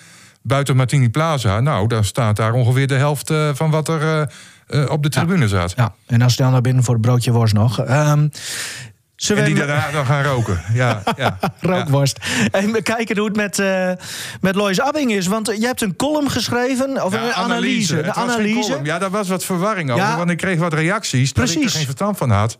[0.42, 4.28] buiten Martini Plaza, nou, dan staat daar ongeveer de helft uh, van wat er
[4.68, 5.72] eh, op de tribune zat.
[5.76, 7.80] Ja, en dan snel naar binnen voor het broodje worst nog.
[7.80, 8.28] Ehm
[9.26, 10.60] En die daarna dan gaan roken.
[10.72, 11.38] Ja, ja.
[11.60, 12.18] Rookworst.
[12.50, 13.90] En we kijken hoe het met, eh
[14.40, 15.26] met Lois Abbing is.
[15.26, 18.12] Want je hebt een column geschreven, of Ja, een analyse.
[18.12, 18.60] Analyse.
[18.68, 18.84] column.
[18.84, 20.04] Ja, daar was wat verwarring over.
[20.04, 20.16] Ja.
[20.16, 21.70] Want ik kreeg wat reacties dat ik Precies.
[21.70, 22.58] er geen verstand van had.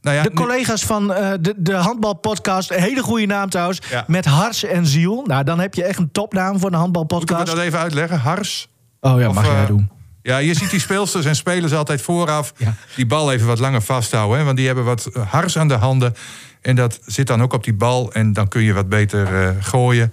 [0.00, 4.24] Nou ja, De collega's van eh, de, de handbalpodcast, een hele goede naam trouwens, met
[4.24, 5.24] Hars en Ziel.
[5.26, 7.46] Nou, dan heb je echt een topnaam voor een Moeten we handbalpodcast.
[7.46, 8.18] dat even uitleggen?
[8.18, 8.68] Hars?
[9.00, 9.90] Oh ja, Of, mag jij eh, doen.
[10.28, 12.74] Ja, je ziet die speelsters en spelers altijd vooraf Ja.
[12.96, 14.38] die bal even wat langer vasthouden.
[14.38, 16.14] Hè, want die hebben wat eh, hars aan de handen.
[16.60, 18.12] En dat zit dan ook op die bal.
[18.12, 20.12] En dan kun je wat beter eh, gooien.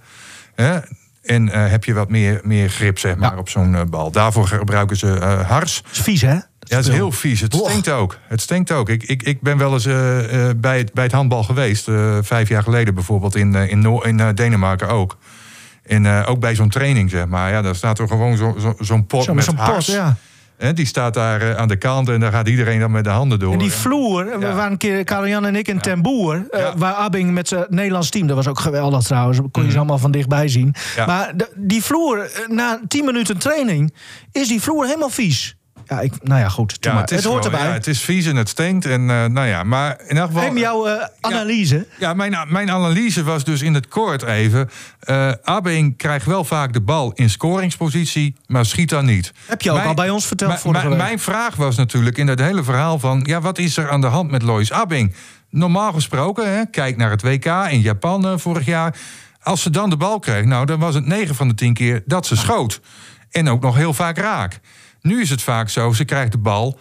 [0.56, 0.78] Hè?
[1.24, 3.38] En eh, heb je wat meer, meer grip zeg maar, Ja.
[3.38, 4.12] op zo'n bal.
[4.12, 5.08] Daarvoor gebruiken ze
[5.48, 5.84] hars.
[5.92, 6.34] is vies, hè?
[6.34, 6.42] Ja,
[6.78, 7.42] het is heel vies.
[7.42, 8.18] Het stinkt ook.
[8.28, 8.90] Het stinkt ook.
[8.90, 9.86] Ik, ik, ik ben wel eens
[10.58, 11.88] bij, het, bij het handbal geweest.
[12.22, 13.36] vijf jaar geleden bijvoorbeeld.
[13.36, 15.18] In, in, Noor- in Denemarken ook.
[15.86, 17.52] En eh, ook bij zo'n training, zeg maar.
[17.52, 20.18] Ja, daar staat er gewoon zo- zo- zo'n pot Zo, met zo'n pot, ja.
[20.74, 23.40] Die staat daar eh, aan de kant en daar gaat iedereen dan met de handen
[23.40, 23.54] door.
[23.54, 26.46] En die vloer, we waren een keer, Karel-Jan en ik in Ten Boer...
[26.50, 26.74] eh, Ja.
[26.78, 29.40] waar Abbing met zijn Nederlands team, dat was ook geweldig trouwens...
[29.52, 30.76] kon je ze allemaal van dichtbij zien.
[30.98, 31.08] Mhm.
[31.08, 33.94] Maar de- die vloer, na 10 minuten training...
[34.32, 35.56] is die vloer helemaal vies.
[35.88, 37.02] Ja, ik, nou ja, goed, doe ja, maar.
[37.02, 37.70] het, is hoort gewoon- erbij.
[37.70, 38.86] Ja, het is vies en het stinkt.
[38.86, 40.56] En, eh, nou ja, maar in elk geval...
[40.56, 41.88] Jouw eh, analyse.
[42.00, 44.70] Ja, mijn, mijn analyse was dus in het kort even.
[45.00, 49.32] eh Abing krijgt wel vaak de bal in scoringspositie, maar schiet dan niet.
[49.46, 52.64] Heb je ook al bij ons verteld vorige mijn- vraag was natuurlijk in dat hele
[52.64, 53.24] verhaal van...
[53.28, 55.16] ja, wat is er aan de hand met Lois Abing?
[55.50, 58.96] Normaal gesproken, hè, kijk naar het WK in Japan eh, vorig jaar...
[59.42, 62.04] als ze dan de bal kreeg, nou, dan was het 9 van de 10 keer
[62.06, 62.82] dat ze schoot.
[63.32, 64.60] En ook nog heel vaak raak.
[65.06, 66.80] Nu is het vaak zo, ze krijgt de bal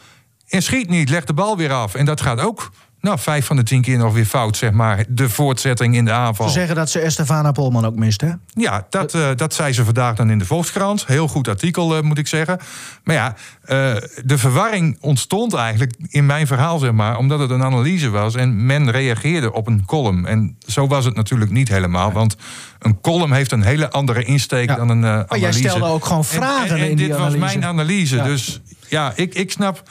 [0.49, 1.95] en schiet niet, legt de bal weer af.
[1.95, 2.71] En dat gaat ook,
[3.05, 5.05] nou, vijf van de tien keer nog weer fout, zeg maar.
[5.09, 6.47] De voortzetting in de aanval.
[6.47, 8.31] Ze zeggen dat ze Estefana Polman ook mist, hè?
[8.55, 11.07] Ja, dat, eh, dat zei ze vandaag dan in de Volkskrant.
[11.07, 12.59] Heel goed artikel, eh, moet ik zeggen.
[13.05, 17.17] Maar ja, eh, de verwarring ontstond eigenlijk in mijn verhaal, zeg maar...
[17.19, 20.27] omdat het een analyse was en men reageerde op een column.
[20.27, 22.13] En zo was het natuurlijk niet helemaal.
[22.13, 22.37] Want
[22.79, 24.77] een column heeft een hele andere insteek Ja.
[24.77, 25.27] dan een eh, analyse.
[25.29, 27.39] Maar jij stelde ook gewoon En- vragen en, en, in die dit analyse.
[27.39, 28.17] was mijn analyse.
[28.17, 28.25] Ja.
[28.25, 29.83] Dus ja, ik, ik snap...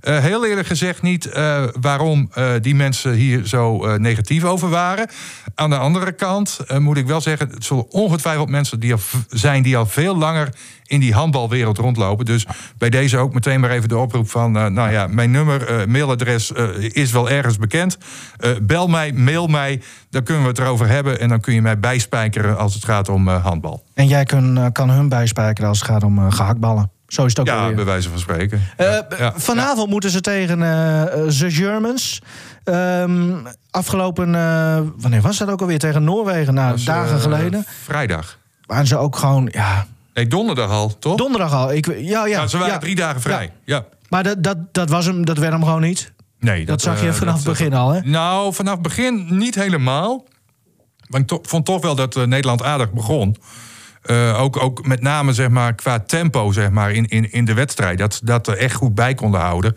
[0.00, 5.08] eh, heel eerlijk gezegd niet eh, waarom eh, die mensen hier zo negatief over waren.
[5.54, 7.48] Aan de andere kant moet ik wel zeggen...
[7.48, 9.62] het zullen ongetwijfeld mensen die al zijn...
[9.62, 10.48] die al veel langer
[10.86, 12.24] in die handbalwereld rondlopen.
[12.24, 12.46] Dus
[12.78, 14.52] bij deze ook meteen maar even de oproep van...
[14.52, 17.98] nou ja, mijn nummer, mailadres is wel ergens bekend.
[18.62, 21.20] Bel mij, mail mij, dan kunnen we het erover hebben...
[21.20, 23.84] en dan kun je mij bijspijkeren als het gaat om handbal.
[23.94, 26.90] En jij kun, kan hun bijspijkeren als het gaat om eh, gehaktballen.
[27.10, 27.74] Zo is het ook Ja, alweer.
[27.74, 28.62] bij wijze van spreken.
[28.76, 32.20] Eh, Ja, ja, vanavond moeten ze tegen eh, eh, The Germans.
[32.64, 33.32] Ehm,
[33.70, 34.32] afgelopen,
[35.00, 35.78] wanneer was dat ook alweer?
[35.78, 37.64] Tegen Noorwegen, nou, was, dagen geleden.
[37.82, 38.38] Vrijdag.
[38.66, 41.16] Waren ze ook gewoon, ja, Nee, donderdag al, toch?
[41.16, 41.72] donderdag al.
[41.72, 42.78] Ik, ja, ja, ja, ze waren ja.
[42.78, 43.52] drie dagen vrij.
[43.64, 43.84] Ja.
[44.08, 46.12] Maar dat, dat, dat, was hem, dat werd hem gewoon niet.
[46.38, 48.00] Nee, Dat, zag je vanaf het begin al, hè?
[48.00, 50.24] Nou, vanaf het begin niet helemaal.
[51.06, 53.36] Maar ik to- vond toch wel dat Nederland aardig begon.
[54.02, 57.54] Eh, ook, ook met name zeg maar, qua tempo zeg maar, in, in, in de
[57.54, 57.98] wedstrijd.
[57.98, 59.76] Dat dat er echt goed bij konden houden.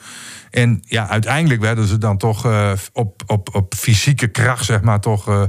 [0.49, 4.99] En ja, uiteindelijk werden ze dan toch eh, op, op, op fysieke kracht zeg maar,
[4.99, 5.43] toch, eh,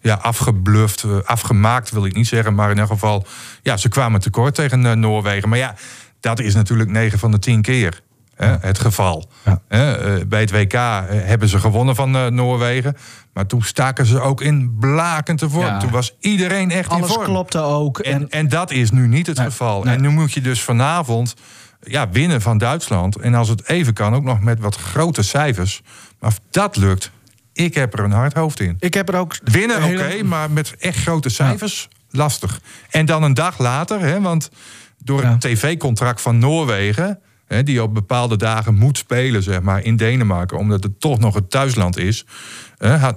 [0.00, 1.04] ja, afgebluft.
[1.24, 2.54] afgemaakt wil ik niet zeggen.
[2.54, 3.26] Maar in ieder geval,
[3.62, 5.48] ja, ze kwamen tekort tegen Noorwegen.
[5.48, 5.74] Maar ja,
[6.20, 8.02] dat is natuurlijk 9 van de 10 keer.
[8.40, 9.30] Hè, het geval.
[9.44, 9.60] Ja.
[9.68, 12.96] Hè, eh, bij het WK eh, hebben ze gewonnen van eh, Noorwegen.
[13.32, 15.64] Maar toen staken ze ook in blakende vorm.
[15.66, 15.78] Ja.
[15.78, 17.24] Toen was iedereen echt in Alles vorm.
[17.24, 17.98] klopte ook.
[17.98, 19.82] En, En, en dat is nu niet het Nee, geval.
[19.82, 19.94] nee.
[19.94, 21.34] En nu moet je dus vanavond
[21.82, 23.16] ja, winnen van Duitsland.
[23.16, 25.82] En als het even kan, ook nog met wat grote cijfers.
[26.20, 27.10] Maar of dat lukt,
[27.52, 28.76] ik heb er een hard hoofd in.
[28.78, 29.38] ik heb er ook...
[29.44, 32.60] Winnen, oké, hele- maar met echt grote cijfers, lastig.
[32.90, 34.50] En dan een dag later, hè, want
[34.98, 35.30] door Ja.
[35.30, 37.18] het tv-contract van Noorwegen...
[37.64, 40.58] Die op bepaalde dagen moet spelen, zeg maar, in Denemarken...
[40.58, 42.24] omdat het toch nog het thuisland is...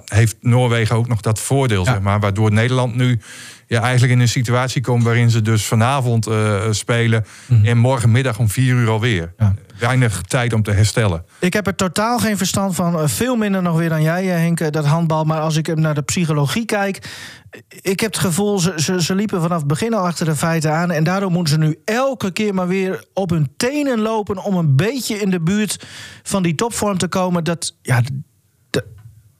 [0.04, 1.92] heeft Noorwegen ook nog dat voordeel, Ja.
[1.92, 2.20] zeg maar...
[2.20, 3.20] waardoor Nederland nu
[3.66, 5.02] ja, eigenlijk in een situatie komt...
[5.02, 7.24] waarin ze dus vanavond eh, spelen...
[7.62, 9.32] en morgenmiddag om vier uur alweer.
[9.36, 9.44] Mhm.
[9.48, 9.54] Ja.
[9.78, 11.24] Weinig tijd om te herstellen.
[11.38, 12.98] Ik heb er totaal geen verstand van.
[12.98, 15.24] Eh, Veel minder nog weer dan jij, eh, Henk, dat handbal.
[15.24, 17.08] Maar als ik naar de psychologie kijk...
[17.80, 20.72] Ik heb het gevoel, ze, ze, ze liepen vanaf het begin al achter de feiten
[20.72, 20.90] aan.
[20.90, 24.42] En daardoor moeten ze nu elke keer maar weer op hun tenen lopen...
[24.42, 25.86] om een beetje in de buurt
[26.22, 27.44] van die topvorm te komen.
[27.44, 28.02] Dat, ja,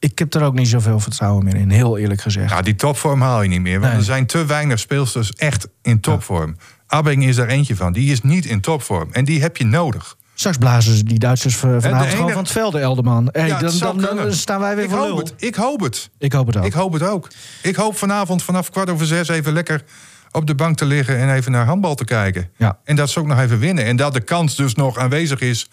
[0.05, 2.51] ik heb er ook niet zoveel vertrouwen meer in, heel eerlijk gezegd.
[2.51, 3.79] Ja, die topvorm haal je niet meer.
[3.81, 3.99] Want Nee.
[4.01, 6.57] er zijn te weinig speelsters echt in topvorm.
[6.87, 7.93] Abbing is daar eentje van.
[7.93, 9.09] Die is niet in topvorm.
[9.13, 10.17] En die heb je nodig.
[10.35, 13.29] Straks blazen ze die Duitsers van- vanavond enige- gewoon van het veld, Elderman.
[13.33, 15.17] Hey, Ja, dan, dan, staan wij weer Ik voor hoop lul.
[15.19, 15.35] het.
[15.37, 16.11] Ik hoop het.
[16.19, 16.65] Ik hoop het ook.
[16.65, 17.29] Ik hoop het ook.
[17.63, 19.83] Ik hoop vanavond vanaf kwart over zes even lekker
[20.31, 22.51] op de bank te liggen en even naar handbal te kijken.
[22.57, 22.79] Ja.
[22.85, 23.85] En dat ze ook nog even winnen.
[23.85, 25.69] En dat de kans dus nog aanwezig is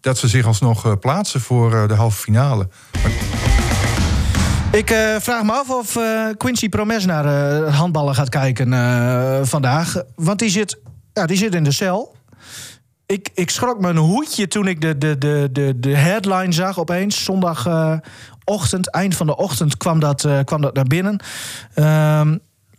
[0.00, 2.68] dat ze zich alsnog eh, plaatsen voor eh, de halve finale.
[4.72, 8.68] Ik eh, vraag me af of eh, Quincy Promes naar eh, handballen gaat kijken
[9.46, 10.02] vandaag.
[10.14, 10.78] Want die zit,
[11.12, 12.16] ja, die zit in de cel.
[13.06, 17.24] Ik, ik schrok een hoedje toen ik de, de, de, de, de headline zag opeens.
[17.24, 21.20] Zondagochtend, eind van de ochtend kwam dat, kwam dat naar binnen.
[21.74, 22.36] Ehm,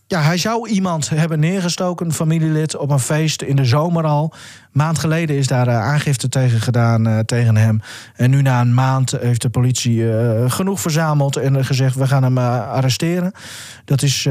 [0.08, 4.34] ja, hij zou iemand hebben neergestoken, een familielid, op een feest in de zomer al.
[4.72, 7.82] Maand geleden is daar eh, aangifte tegen gedaan eh, tegen hem.
[8.15, 12.24] En nu na een maand heeft de politie eh, genoeg verzameld en gezegd: we gaan
[12.24, 13.32] hem arresteren.
[13.86, 14.28] Dat is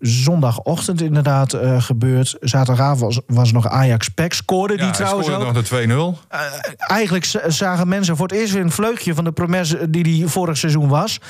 [0.00, 2.36] zondagochtend inderdaad gebeurd.
[2.40, 4.32] Zaterdagavond was, was nog Ajax Pek.
[4.32, 6.26] Scoorde die Ja, trouwens scoorde nog de 2-0.
[6.28, 6.40] Eh,
[6.78, 10.56] eigenlijk zagen mensen voor het eerst weer een vleugje van de promes die hij vorig
[10.56, 11.20] seizoen was.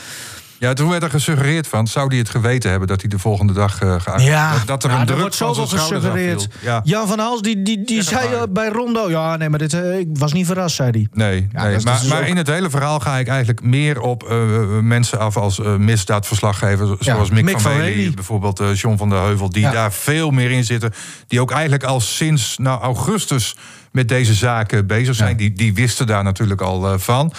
[0.61, 3.53] Ja, toen werd er gesuggereerd van, zou hij het geweten hebben dat hij de volgende
[3.53, 6.49] dag eh geacht Ja, dat, dat er ja, een druk wordt zoveel gesuggereerd.
[6.61, 6.81] Ja.
[6.85, 9.11] Jan van Hals die, die, die zei eh, bij Rondo...
[9.11, 11.09] ja, nee, maar dit, eh, ik was niet verrast, zei hij.
[11.13, 11.79] Nee, Ja, nee.
[11.85, 14.39] maar, dus maar ook- in het hele verhaal ga ik eigenlijk meer op eh,
[14.81, 16.91] mensen af als eh misdaadverslaggevers.
[16.99, 19.51] Zoals Mick, Mick van van Wely, bijvoorbeeld eh, John van der Heuvel.
[19.51, 19.71] Die Ja.
[19.71, 20.93] daar veel meer in zitten.
[21.27, 23.57] Die ook eigenlijk al sinds nou, augustus
[23.91, 25.37] met deze zaken bezig zijn.
[25.37, 27.33] Die, die wisten daar natuurlijk al eh, van.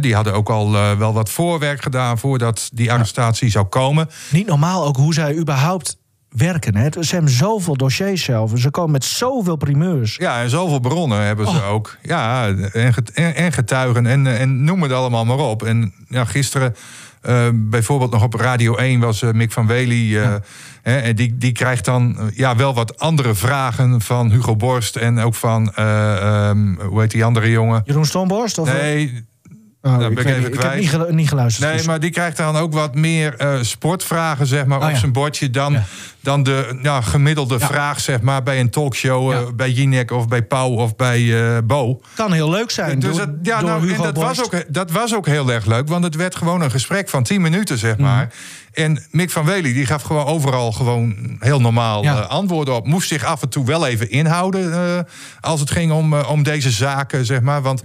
[0.00, 4.08] Die hadden ook al eh, wel wat voorwerk gedaan voordat die arrestatie zou komen.
[4.30, 5.96] Niet normaal ook hoe zij überhaupt
[6.28, 6.76] werken.
[6.76, 6.88] Hè.
[7.00, 8.50] Ze hebben zoveel dossiers zelf.
[8.54, 10.16] Ze komen met zoveel primeurs.
[10.16, 11.72] Ja, en zoveel bronnen hebben ze Oh.
[11.72, 11.96] ook.
[12.02, 12.48] Ja,
[13.14, 15.62] en getuigen en, en noem het allemaal maar op.
[15.62, 16.74] En ja, gisteren
[17.28, 20.16] eh, bijvoorbeeld nog op Radio 1 was eh, Mick van Wely.
[20.16, 20.34] eh,
[20.82, 24.96] hè, en die, die krijgt dan ja, wel wat andere vragen van Hugo Borst...
[24.96, 27.82] en ook van, eh, ehm, hoe heet die andere jongen?
[27.84, 28.58] Jeroen Stomborst?
[28.58, 29.26] Of, Nee,
[29.94, 30.80] Oh, dat ben ik even niet, ik heb kwijt.
[30.80, 31.68] niet, gelu- niet geluisterd.
[31.68, 34.96] Nee, dus- maar die krijgt dan ook wat meer eh, sportvragen zeg maar, Oh, op
[34.96, 35.76] zijn bordje dan,
[36.20, 40.42] dan de ja, gemiddelde vraag zeg maar, bij een talkshow, eh, bij Jinek of bij
[40.42, 42.00] Pauw of bij eh, Bo.
[42.14, 42.98] kan heel leuk zijn.
[42.98, 46.04] Dus door, ja, nou, en dat, was ook, dat was ook heel erg leuk, want
[46.04, 48.24] het werd gewoon een gesprek van 10 minuten, zeg maar.
[48.24, 48.34] Mhm.
[48.72, 52.86] En Mick van Wely die gaf gewoon overal gewoon heel normaal antwoorden op.
[52.86, 55.06] Moest zich af en toe wel even inhouden
[55.40, 57.62] als het ging om, om deze zaken, zeg maar.
[57.62, 57.82] Want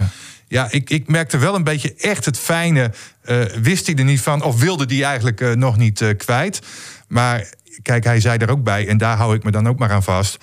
[0.53, 2.91] ja, ik, ik merkte wel een beetje echt het fijne.
[3.21, 6.59] eh, wist hij er niet van of wilde hij eigenlijk eh, nog niet eh, kwijt.
[7.07, 7.49] Maar
[7.81, 10.03] kijk, hij zei er ook bij, en daar hou ik me dan ook maar aan
[10.03, 10.37] vast.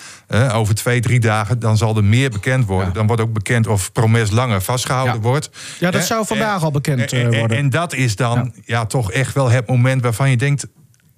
[0.53, 2.92] over twee, drie dagen, dan zal er meer bekend worden.
[2.92, 5.20] Dan wordt ook bekend of Promes langer vastgehouden Ja.
[5.20, 5.51] wordt.
[5.79, 7.57] Ja, dat zou vandaag en- al bekend en, en- worden.
[7.57, 8.87] En dat is dan ja.
[8.87, 10.66] toch echt wel het moment waarvan je denkt...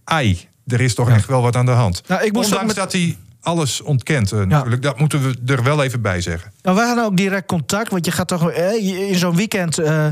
[0.05, 2.03] ai, er is toch echt wel wat aan de hand.
[2.09, 4.83] Nou, ik moest Ondanks met- dat hij alles ontkent eh, natuurlijk.
[4.83, 6.53] Dat moeten we er wel even bij zeggen.
[6.63, 10.07] Nou, we hadden ook direct contact, want je gaat toch eh, in zo'n weekend eh,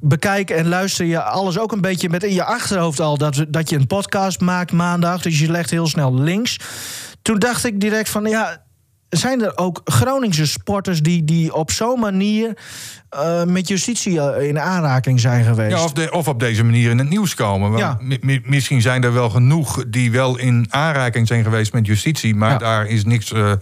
[0.00, 3.70] bekijken en luister je alles ook een beetje met in je achterhoofd al dat, dat
[3.70, 6.58] je een podcast maakt maandag, dus je legt heel snel links.
[7.22, 8.62] Toen dacht ik direct van ja,
[9.16, 12.56] zijn er ook Groningse sporters die, die op zo'n manier
[13.10, 15.76] eh, met justitie eh, in aanraking zijn geweest?
[15.76, 17.78] Ja, of, de, of op deze manier in het nieuws komen.
[17.78, 17.98] Ja.
[18.44, 22.34] misschien zijn er wel genoeg die wel in aanraking zijn geweest met justitie.
[22.34, 22.58] Maar Ja.
[22.58, 23.52] daar is niks eh,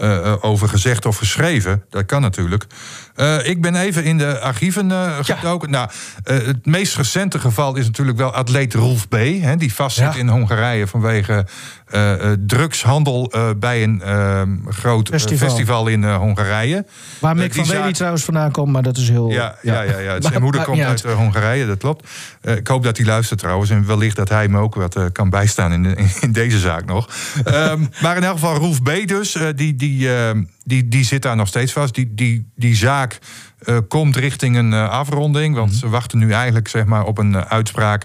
[0.00, 1.84] eh, over gezegd of geschreven.
[1.90, 2.66] Dat kan natuurlijk.
[3.14, 5.70] Eh, ik ben even in de archieven eh, gedoken.
[5.70, 5.88] Nou,
[6.24, 9.12] eh, het meest recente geval is natuurlijk wel atleet Rolf B.
[9.16, 10.18] Hè, die vastzit Ja.
[10.20, 11.46] in Hongarije vanwege
[11.86, 15.48] eh, eh, drugshandel eh, bij een eh, groot eh, Festival.
[15.48, 15.86] festival.
[15.86, 16.84] in eh, Hongarije.
[17.20, 19.30] Waar Eh, Mick die van Wely zaak- trouwens vandaan komt, maar dat is heel...
[19.30, 20.20] ja, ja, ja, ja.
[20.30, 22.08] Zijn moeder komt uit eh, Hongarije, dat klopt.
[22.40, 23.70] Eh, ik hoop dat hij luistert trouwens.
[23.70, 26.84] En wellicht dat hij me ook wat eh, kan bijstaan in, de- in deze zaak
[26.84, 27.08] nog.
[27.44, 28.90] Ehm, maar in elk geval, Roef B.
[29.06, 30.30] dus, eh, die, die, eh,
[30.64, 31.94] die, die zit daar nog steeds vast.
[31.94, 33.18] Die, die, die zaak
[33.58, 35.54] eh, komt richting een eh, afronding.
[35.54, 35.78] Want Mhm.
[35.78, 38.04] ze wachten nu eigenlijk zeg maar, op een uitspraak.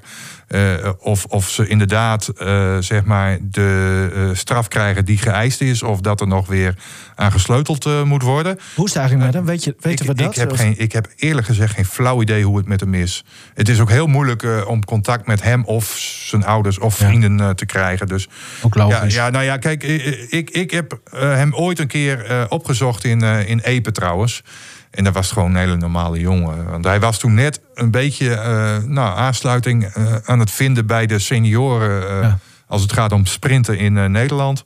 [0.53, 5.83] Eh, of, of ze inderdaad eh, zeg maar de eh, straf krijgen die geëist is.
[5.83, 6.75] Of dat er nog weer
[7.15, 8.59] aan gesleuteld moet worden.
[8.75, 9.45] Hoe is het eigenlijk met hem?
[9.45, 10.31] Weet je, weten ik, we dat?
[10.31, 12.93] Ik heb, Of- geen, ik heb eerlijk gezegd geen flauw idee hoe het met hem
[12.93, 13.23] is.
[13.53, 17.05] Het is ook heel moeilijk om contact met hem of zijn ouders of Ja.
[17.05, 18.07] vrienden te krijgen.
[18.07, 18.27] Dus,
[18.61, 19.13] Ook ja, logisch.
[19.13, 23.59] ja, nou ja, kijk, eh, ik, ik heb hem ooit een keer opgezocht in, in
[23.59, 24.43] Epe trouwens.
[24.93, 26.69] En dat was gewoon een hele normale jongen.
[26.69, 31.05] Want hij was toen net een beetje eh, nou, aansluiting eh, aan het vinden bij
[31.05, 32.09] de senioren.
[32.09, 32.37] eh, Ja.
[32.67, 34.63] Als het gaat om sprinten in Nederland.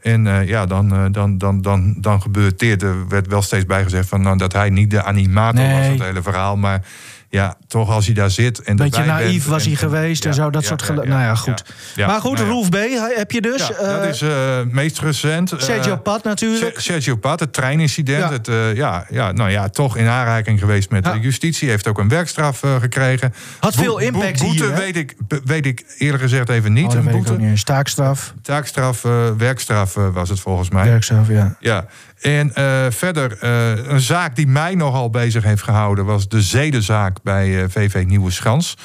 [0.00, 2.82] En ja, dan, dan, dan, dan, dan gebeurt dit.
[2.82, 5.90] Er werd wel steeds bijgezegd van, nou, dat hij niet de animator was Nee.
[5.90, 6.56] het hele verhaal.
[6.56, 6.82] Maar
[7.30, 8.62] Ja, toch als hij daar zit.
[8.62, 11.08] En Beetje naïef was en- hij geweest en ja, zo, dat ja, soort ja, Nou
[11.08, 11.62] ja, goed.
[11.96, 12.52] Maar goed, Nou ja.
[12.52, 12.76] Rolf B.
[13.16, 13.66] heb je dus.
[13.66, 15.52] Ja, dat eh, is eh meest recent.
[15.52, 16.74] eh, Sergio Pat natuurlijk.
[16.80, 18.22] Se- Sergio Pat, het treinincident.
[18.22, 18.30] Ja.
[18.32, 21.68] Het, eh, ja, ja, nou ja, toch in aanraking geweest met de justitie.
[21.68, 23.34] Heeft ook een werkstraf eh, gekregen.
[23.60, 24.78] Had veel impact boete hier, hè?
[24.80, 26.86] weet ik, weet ik eerlijk gezegd even niet.
[26.86, 27.36] Oh, een boete.
[27.36, 27.64] niet.
[27.66, 28.34] Taakstraf.
[28.42, 30.84] Taakstraf, eh, werkstraf eh, was het volgens mij.
[30.84, 31.56] Werkstraf, ja.
[31.60, 31.86] Ja,
[32.20, 36.04] en eh, verder, eh, een zaak die mij nogal bezig heeft gehouden...
[36.04, 38.76] was de zedenzaak bij eh, VV Nieuwe Schans.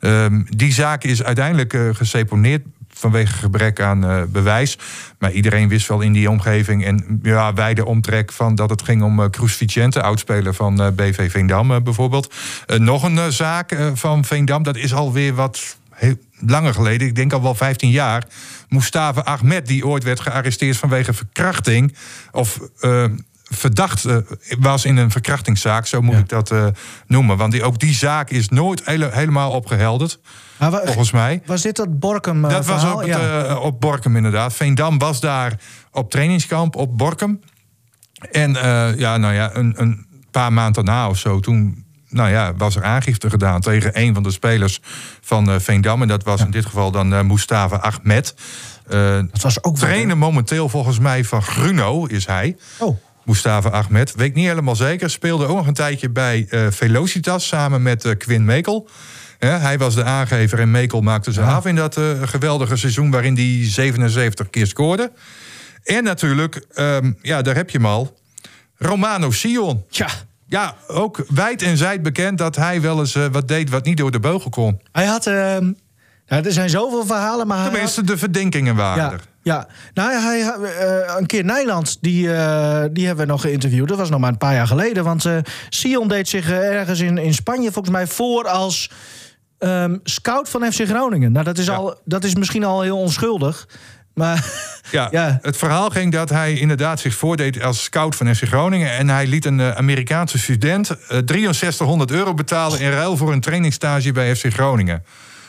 [0.00, 2.62] Ehm, die zaak is uiteindelijk eh, geseponeerd
[2.94, 4.78] vanwege gebrek aan eh, bewijs.
[5.18, 8.32] Maar iedereen wist wel in die omgeving en ja, wijde omtrek...
[8.32, 12.34] van dat het ging om uh, Cruz Vicente, oudspeler van eh, BV Veendam eh, bijvoorbeeld.
[12.66, 15.76] Eh, nog een eh, zaak eh, van Veendam, dat is alweer wat...
[16.04, 18.24] Heel langer geleden, ik denk al wel 15 jaar.
[18.68, 21.96] Mustafa Ahmed, die ooit werd gearresteerd vanwege verkrachting.
[22.32, 23.04] Of eh,
[23.42, 24.16] verdacht eh,
[24.58, 26.66] was in een verkrachtingszaak, zo moet ik dat eh,
[27.06, 27.36] noemen.
[27.36, 30.18] Want die, ook die zaak is nooit hele- helemaal opgehelderd,
[30.58, 31.42] Maar wa- volgens mij.
[31.46, 33.56] Was dit dat Borkum Dat was op, ja.
[33.56, 34.54] op Borkum inderdaad.
[34.54, 37.40] Veendam was daar op trainingskamp op Borkum.
[38.30, 38.52] En
[38.98, 41.83] ja, nou ja, een, een paar maanden daarna of zo, toen
[42.14, 44.80] nou ja, was er aangifte gedaan tegen een van de spelers
[45.20, 46.02] van eh, Veendam.
[46.02, 48.34] En dat was in dit geval dan eh, Mustafa Ahmed.
[48.88, 52.56] Eh dat was ook wel, trainer momenteel volgens mij van Gruno is hij.
[52.78, 52.98] Oh.
[53.24, 54.14] Mustafa Ahmed.
[54.14, 55.10] Weet niet helemaal zeker.
[55.10, 58.88] Speelde ook nog een tijdje bij Velocitas samen met Quinn Mekel.
[59.38, 63.58] Hij was de aangever en Mekel maakte ze af in dat geweldige seizoen waarin hij
[63.62, 65.12] 77 keer scoorde.
[65.84, 68.18] En natuurlijk, ehm, ja, daar heb je hem al.
[68.76, 69.84] Romano Sion.
[69.88, 70.08] Ja.
[70.54, 73.96] Ja, ook wijd en zijd bekend dat hij wel eens eh, wat deed wat niet
[73.96, 74.80] door de beugel kon.
[74.92, 75.24] Hij had...
[75.24, 75.74] nou,
[76.28, 79.20] er zijn zoveel verhalen, maar had- Tenminste, de verdenkingen waren Ja, er.
[79.42, 79.66] ja.
[79.94, 83.88] Nou, hij, eh, een keer Nijland, die, eh, die hebben we nog geïnterviewd.
[83.88, 85.04] Dat was nog maar een paar jaar geleden.
[85.04, 85.26] Want
[85.68, 88.90] Sion deed zich ergens in, in Spanje volgens mij voor als
[89.58, 91.32] ehm, scout van FC Groningen.
[91.32, 93.68] Nou, dat is, al, dat is misschien al heel onschuldig.
[94.14, 94.52] Maar
[94.90, 95.38] Ja, Ja.
[95.42, 98.92] Het verhaal ging dat hij inderdaad zich voordeed als scout van FC Groningen.
[98.92, 103.40] En hij liet een eh, Amerikaanse student eh 6300 euro betalen in ruil voor een
[103.40, 105.04] trainingstage bij FC Groningen.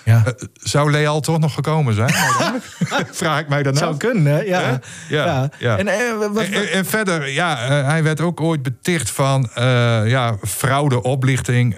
[0.06, 0.24] Ja.
[0.26, 2.14] Eh, zou Leal toch nog gekomen zijn?
[3.12, 4.62] Vraag ik mij dan zou kunnen, ja.
[4.62, 4.76] Hè?
[5.16, 5.78] Ja, ja.
[5.78, 5.86] En,
[6.34, 9.64] wat, En, en- en verder, ja, eh, hij werd ook ooit beticht van eh
[10.08, 11.76] ja, fraude, oplichting.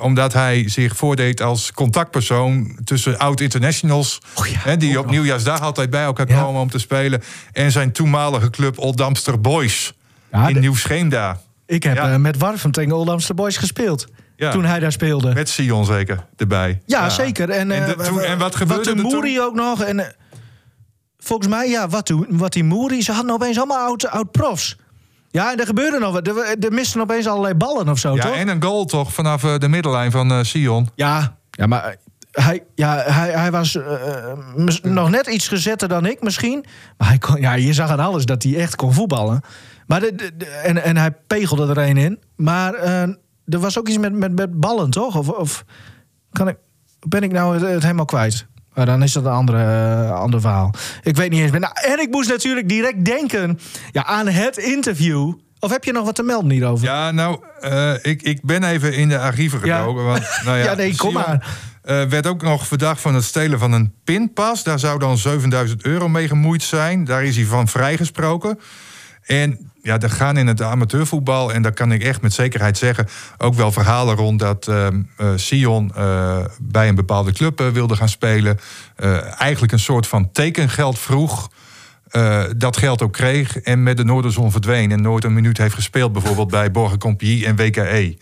[0.00, 4.20] Omdat hij zich voordeed als contactpersoon tussen oud-internationals.
[4.34, 7.22] Oh ja, die ook op nieuwjaarsdag altijd bij elkaar komen om te spelen.
[7.52, 9.94] En zijn toenmalige club Oldamster Boys
[10.32, 11.40] in de- Nieuw-Scheemda.
[11.66, 14.06] ik heb met Warfum tegen Oldamster Boys gespeeld.
[14.36, 14.50] Ja.
[14.50, 15.34] Toen hij daar speelde.
[15.34, 16.80] Met Sion zeker erbij.
[16.86, 17.50] Ja, zeker.
[17.50, 19.10] En, En, eh, de- toen- en wat gebeurde de er toen?
[19.12, 19.82] Moeri ook nog.
[19.82, 20.06] En, eh,
[21.18, 23.02] volgens mij, ja, wat, toen, wat die Moeri...
[23.02, 24.76] Ze hadden opeens allemaal oud, oud profs.
[25.30, 26.26] Ja, en er gebeurde nog wat.
[26.28, 28.34] Er, er misten opeens allerlei ballen of zo, Ja, toch?
[28.34, 30.88] en een goal toch vanaf eh, de middenlijn van Sion.
[30.94, 31.96] Ja, ja maar
[32.32, 33.78] hij, ja, hij, hij was
[34.82, 36.64] nog net iets gezetter dan ik misschien.
[36.98, 39.40] Maar hij kon, ja, je zag aan alles dat hij echt kon voetballen.
[39.86, 42.18] Maar de, de- de- en, en hij pegelde er een in.
[42.36, 43.02] Maar eh,
[43.48, 45.16] er was ook iets met, met, met ballen, toch?
[45.16, 45.64] Of, of
[46.32, 46.56] kan ik,
[47.08, 48.46] ben ik nou het, het helemaal kwijt?
[48.74, 49.62] Maar dan is dat een andere,
[50.04, 50.74] eh, ander verhaal.
[51.02, 51.60] Ik weet niet eens meer.
[51.60, 53.58] Nou, en ik moest natuurlijk direct denken
[53.92, 55.32] ja, aan het interview.
[55.58, 56.84] Of heb je nog wat te melden hierover?
[56.86, 59.78] Ja, nou, eh, ik, ik ben even in de archieven Ja.
[59.78, 60.04] gedoken.
[60.04, 61.58] Want, nou ja, Ja, nee, kom Sion, maar.
[61.82, 64.62] eh, werd ook nog verdacht van het stelen van een pinpas.
[64.62, 67.04] Daar zou dan 7000 euro mee gemoeid zijn.
[67.04, 68.58] Daar is hij van vrijgesproken.
[69.22, 73.08] En ja, er gaan in het amateurvoetbal, en daar kan ik echt met zekerheid zeggen,
[73.38, 77.96] ook wel verhalen rond dat ehm, eh, Sion eh, bij een bepaalde club eh, wilde
[77.96, 78.58] gaan spelen.
[79.38, 81.50] Eigenlijk een soort van tekengeld vroeg.
[82.56, 84.92] dat geld ook kreeg en met de Noorderzon verdween.
[84.92, 88.16] En nooit een minuut heeft gespeeld, bijvoorbeeld bij Borgen Compagnie en WKE.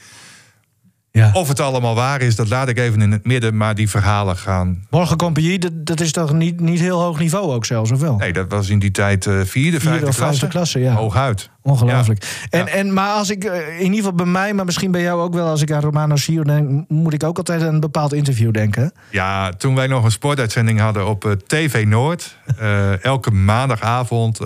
[1.11, 1.31] Ja.
[1.33, 3.57] Of het allemaal waar is, dat laat ik even in het midden.
[3.57, 4.87] Maar die verhalen gaan.
[4.91, 8.17] Morgen Compagnie, dat, dat is toch niet, niet heel hoog niveau ook zelfs, of wel?
[8.17, 10.47] Nee, dat was in die tijd vierde, vijfde of vijfde klasse.
[10.47, 10.95] klasse, ja.
[10.95, 11.53] Hooguit.
[11.67, 12.47] Ongelooflijk.
[12.51, 12.67] En, Ja.
[12.67, 15.35] en, maar als ik, eh, in ieder geval bij mij, maar misschien bij jou ook
[15.35, 18.53] wel, als ik aan Romano Sio denk, moet ik ook altijd aan een bepaald interview
[18.53, 18.93] denken.
[19.11, 24.39] Ja, toen wij nog een sportuitzending hadden op eh, TV Noord, eh, elke maandagavond,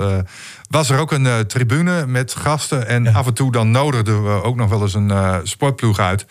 [0.70, 2.86] was er ook een tribune met gasten.
[2.86, 5.12] En af en toe dan nodigden we ook nog wel eens een
[5.42, 6.26] sportploeg uit.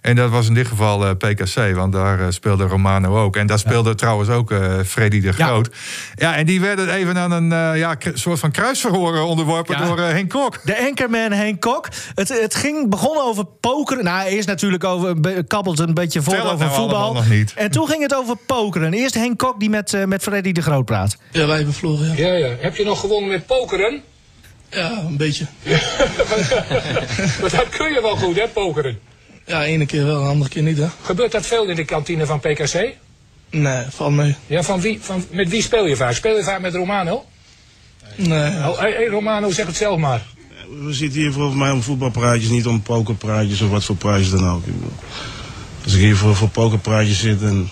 [0.00, 3.36] En dat was in dit geval eh, PKC, want daar eh, speelde Romano ook.
[3.36, 5.32] En daar speelde trouwens ook eh Freddy de.
[5.32, 5.70] Groot.
[6.14, 9.84] Ja, en die werden even aan een eh, ja, soort van kruisverhoor onderworpen Ja.
[9.86, 10.58] door eh, Henk Kok.
[10.64, 11.88] De anchorman Henk Kok.
[12.14, 14.04] Het, het ging, begon over pokeren.
[14.04, 17.12] Nou, eerst natuurlijk over, kabbelt een beetje voor over nou voetbal.
[17.12, 17.52] nog niet.
[17.56, 18.92] En toen ging het over pokeren.
[18.92, 21.16] Eerst Henk Kok die met, eh, met Freddy de Groot praat.
[21.30, 22.14] Ja, wij ja.
[22.16, 22.54] Ja, ja.
[22.58, 24.02] Heb je nog gewonnen met pokeren?
[24.70, 25.46] Ja, een beetje.
[27.40, 28.98] Maar dat kun je wel goed, hè, pokeren?
[29.50, 30.86] Ja, ene keer wel, de andere keer niet, hè?
[31.02, 32.94] Gebeurt dat veel in de kantine van PKC?
[33.50, 34.36] Nee, valt mee.
[34.46, 36.12] Ja, van wie, van, met wie speel je vaak?
[36.12, 37.24] Speel je vaak met Romano?
[38.16, 38.50] Nee.
[38.50, 40.26] Oh, hey, hey, Romano, zeg het zelf maar.
[40.84, 44.48] We zitten hier volgens mij om voetbalpraatjes, niet om pokerpraatjes of wat voor praatjes dan
[44.48, 44.66] ook.
[44.66, 44.92] Ik bedoel,
[45.84, 47.70] Als ik hier voor, voor pokerpraatjes zit en...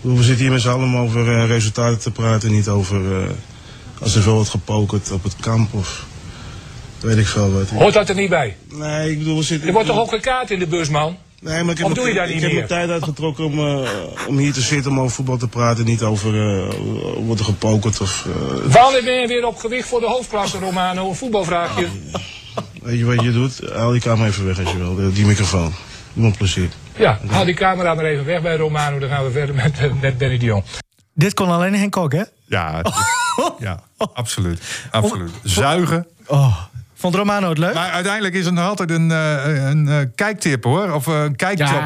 [0.00, 3.30] We zitten hier met z'n allen om over eh, resultaten te praten, niet over eh,
[4.00, 6.06] als er veel wordt gepokerd op het kamp of
[7.02, 7.68] weet ik veel wat.
[7.68, 8.56] Hoort dat er niet bij?
[8.72, 9.66] Nee, ik bedoel, we zitten...
[9.68, 11.16] Er wordt toch ook gekaart in de bus, man?
[11.40, 13.44] Nee, maar ik heb, Of doe je mijn- dat ik niet heb mijn tijd uitgetrokken
[13.44, 13.88] om, eh,
[14.28, 16.74] om hier te zitten om over voetbal te praten, niet over eh,
[17.16, 18.26] wordt er gepokerd of...
[18.26, 21.08] eh, Wanneer ben je weer op gewicht voor de hoofdklasse, Romano?
[21.08, 21.86] Een voetbalvraagje.
[22.82, 23.60] weet je wat je doet?
[23.74, 25.72] Haal die kamer even weg als je wil, die- microfoon.
[26.12, 26.68] Doe me een plezier.
[26.96, 28.98] Ja, haal die camera maar even weg bij Romano.
[28.98, 30.62] Dan gaan we verder met, eh, met Benny de Jong.
[31.14, 32.22] Dit kon alleen Henk Kok, hè?
[32.46, 32.82] Ja,
[33.58, 34.60] ja absoluut.
[34.90, 35.30] absoluut.
[35.42, 36.06] Zuigen.
[36.26, 36.56] Oh.
[37.02, 37.74] Vond Romano het leuk?
[37.74, 40.90] Maar uiteindelijk is er nog altijd een, eh, een eh, kijktip hoor.
[40.92, 41.80] Of eh, een zo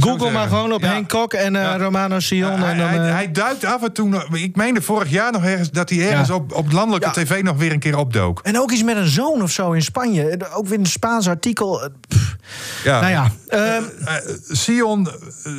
[0.00, 0.88] Google maar gewoon op Ja.
[0.88, 2.60] Henk Kok en eh, Romano Sion.
[2.60, 4.08] Hij, en dan, hij, hij duikt af en toe.
[4.08, 6.34] nog- Ik meende vorig jaar nog ergens dat hij ergens Ja.
[6.34, 7.24] op, op landelijke Ja.
[7.24, 8.40] tv nog weer een keer opdook.
[8.42, 10.38] En ook iets met een zoon of zo in Spanje.
[10.52, 11.90] Ook weer een Spaans artikel.
[12.08, 12.36] Pff.
[12.84, 13.00] Ja.
[13.00, 14.14] Nou ja, ehm, Eh,
[14.50, 15.08] Sion,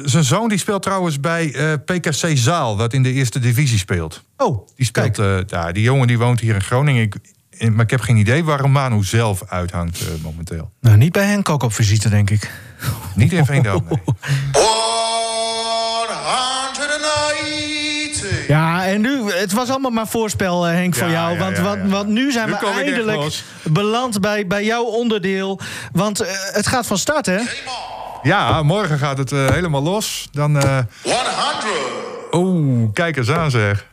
[0.03, 4.23] zijn zoon, die speelt trouwens bij eh, PKC Zaal, wat in de eerste divisie speelt.
[4.37, 5.19] Oh, die speelt.
[5.19, 5.73] eh, daar.
[5.73, 7.01] die jongen die woont hier in Groningen.
[7.01, 7.15] Ik,
[7.69, 10.71] maar ik heb geen idee waar Romano zelf uithangt eh, momenteel.
[10.81, 12.51] nou, niet bij Henk Kok op visite, denk ik.
[13.15, 13.85] Niet in Veendam.
[18.21, 18.45] nee.
[18.47, 21.33] Ja, en nu, het was allemaal maar voorspel, eh, Henk, voor Ja, jou.
[21.33, 21.87] ja, want, ja, want, ja.
[21.87, 25.59] want nu zijn Nu we eindelijk beland bij, bij jouw onderdeel.
[25.91, 27.39] Want eh, het gaat van start, hè?
[28.23, 30.27] Ja, morgen gaat het helemaal los.
[30.31, 30.57] Dan.
[30.59, 30.77] eh
[32.31, 33.85] Oeh, kijk eens aan zeg.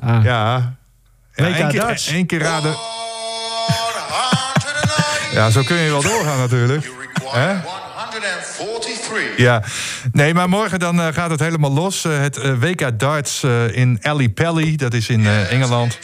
[0.00, 0.20] Ja.
[0.22, 0.74] ja
[1.34, 2.06] WK één keer, darts.
[2.06, 2.74] één keer raden.
[5.34, 6.90] Ja, zo kun je wel doorgaan natuurlijk.
[7.24, 7.52] Hè?
[9.36, 9.62] Ja,
[10.12, 12.04] nee, maar morgen dan eh, gaat het helemaal los.
[12.04, 15.98] Eh, het eh, WK darts in Ali Pally, dat is in Engeland.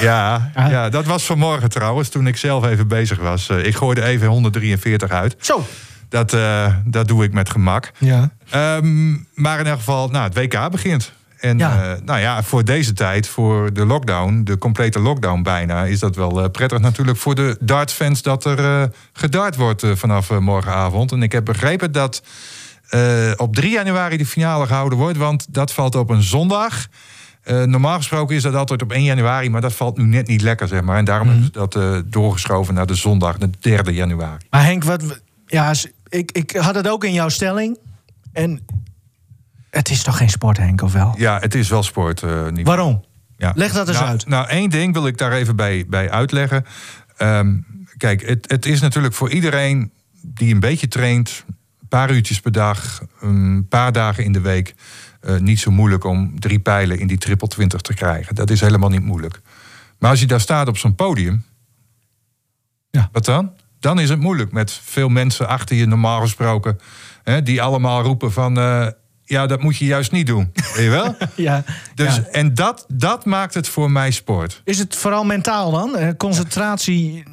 [0.00, 3.48] Ja, ja, dat was vanmorgen trouwens, toen ik zelf even bezig was.
[3.48, 5.36] Ik gooide even 143 uit.
[5.40, 5.66] Zo.
[6.08, 7.90] Dat, eh, dat doe ik met gemak.
[7.98, 8.30] Ja.
[8.50, 11.12] Ehm, maar in elk geval, nou, het WK begint.
[11.36, 11.92] En Ja.
[11.94, 16.16] eh, nou ja, voor deze tijd, voor de lockdown, de complete lockdown bijna, is dat
[16.16, 18.82] wel eh, prettig natuurlijk voor de dartsfans dat er eh
[19.12, 21.12] gedart wordt vanaf morgenavond.
[21.12, 22.22] En ik heb begrepen dat
[23.36, 26.86] op 3 januari de finale gehouden wordt, want dat valt op een zondag.
[27.44, 30.68] Normaal gesproken is dat altijd op 1 januari, maar dat valt nu net niet lekker,
[30.68, 30.98] zeg maar.
[30.98, 34.46] En daarom hebben ze dat doorgeschoven naar de zondag, de 3 januari.
[34.50, 35.72] Maar Henk, wat, ja,
[36.08, 37.78] ik, ik had het ook in jouw stelling.
[38.32, 38.60] En
[39.76, 41.14] het is toch geen sport, Henk, of wel?
[41.18, 42.22] Ja, het is wel sport.
[42.22, 43.04] eh, niet Waarom?
[43.36, 43.52] Ja.
[43.54, 44.26] Leg dat eens nou, uit.
[44.26, 46.64] Nou, één ding wil ik daar even bij, bij uitleggen.
[47.16, 47.56] Ehm,
[47.96, 51.44] kijk, het, het is natuurlijk voor iedereen die een beetje traint,
[51.80, 54.74] een paar uurtjes per dag, een paar dagen in de week,
[55.20, 58.34] eh, niet zo moeilijk om drie pijlen in die triple 20 te krijgen.
[58.34, 59.40] Dat is helemaal niet moeilijk.
[59.98, 61.44] Maar als je daar staat op zo'n podium,
[62.90, 63.08] Ja.
[63.12, 63.52] wat dan?
[63.80, 66.78] Dan is het moeilijk met veel mensen achter je, normaal gesproken,
[67.22, 68.58] hè, die allemaal roepen van.
[68.58, 68.86] eh,
[69.26, 70.52] ja, dat moet je juist niet doen.
[70.54, 71.16] Weet je wel?
[71.34, 71.64] Ja.
[71.94, 72.22] Dus, ja.
[72.22, 74.60] En dat, dat maakt het voor mij sport.
[74.64, 75.96] Is het vooral mentaal dan?
[75.96, 77.24] Eh, concentratie.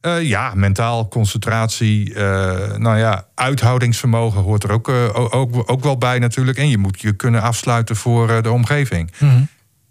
[0.00, 6.18] Eh, ja, mentaal, concentratie, eh, nou ja, uithoudingsvermogen hoort er ook, ook, ook wel bij
[6.18, 6.58] natuurlijk.
[6.58, 9.12] En je moet je kunnen afsluiten voor de omgeving.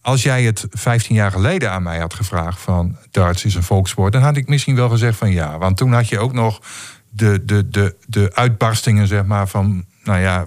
[0.01, 4.13] Als jij het 15 jaar geleden aan mij had gevraagd van darts is een volkssport,
[4.13, 5.57] dan had ik misschien wel gezegd van ja.
[5.57, 6.61] Want toen had je ook nog
[7.09, 10.45] de, de, de, de uitbarstingen, zeg maar, van, nou ja,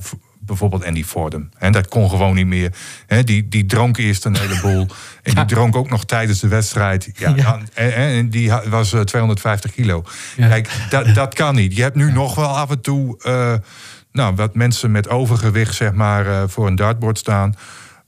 [0.50, 1.48] bijvoorbeeld Andy Fordham.
[1.58, 2.72] En dat kon gewoon niet meer.
[3.24, 4.86] Die, die dronk eerst een heleboel.
[5.22, 7.10] En die dronk ook nog tijdens de wedstrijd.
[7.14, 10.04] Ja, en, en die was eh, 250 kilo.
[10.36, 10.48] Ja.
[10.48, 11.76] Kijk, dat, dat kan niet.
[11.76, 13.54] Je hebt nu nog wel af en toe eh,
[14.12, 17.54] nou, wat mensen met overgewicht zeg maar, eh, voor een dartbord staan.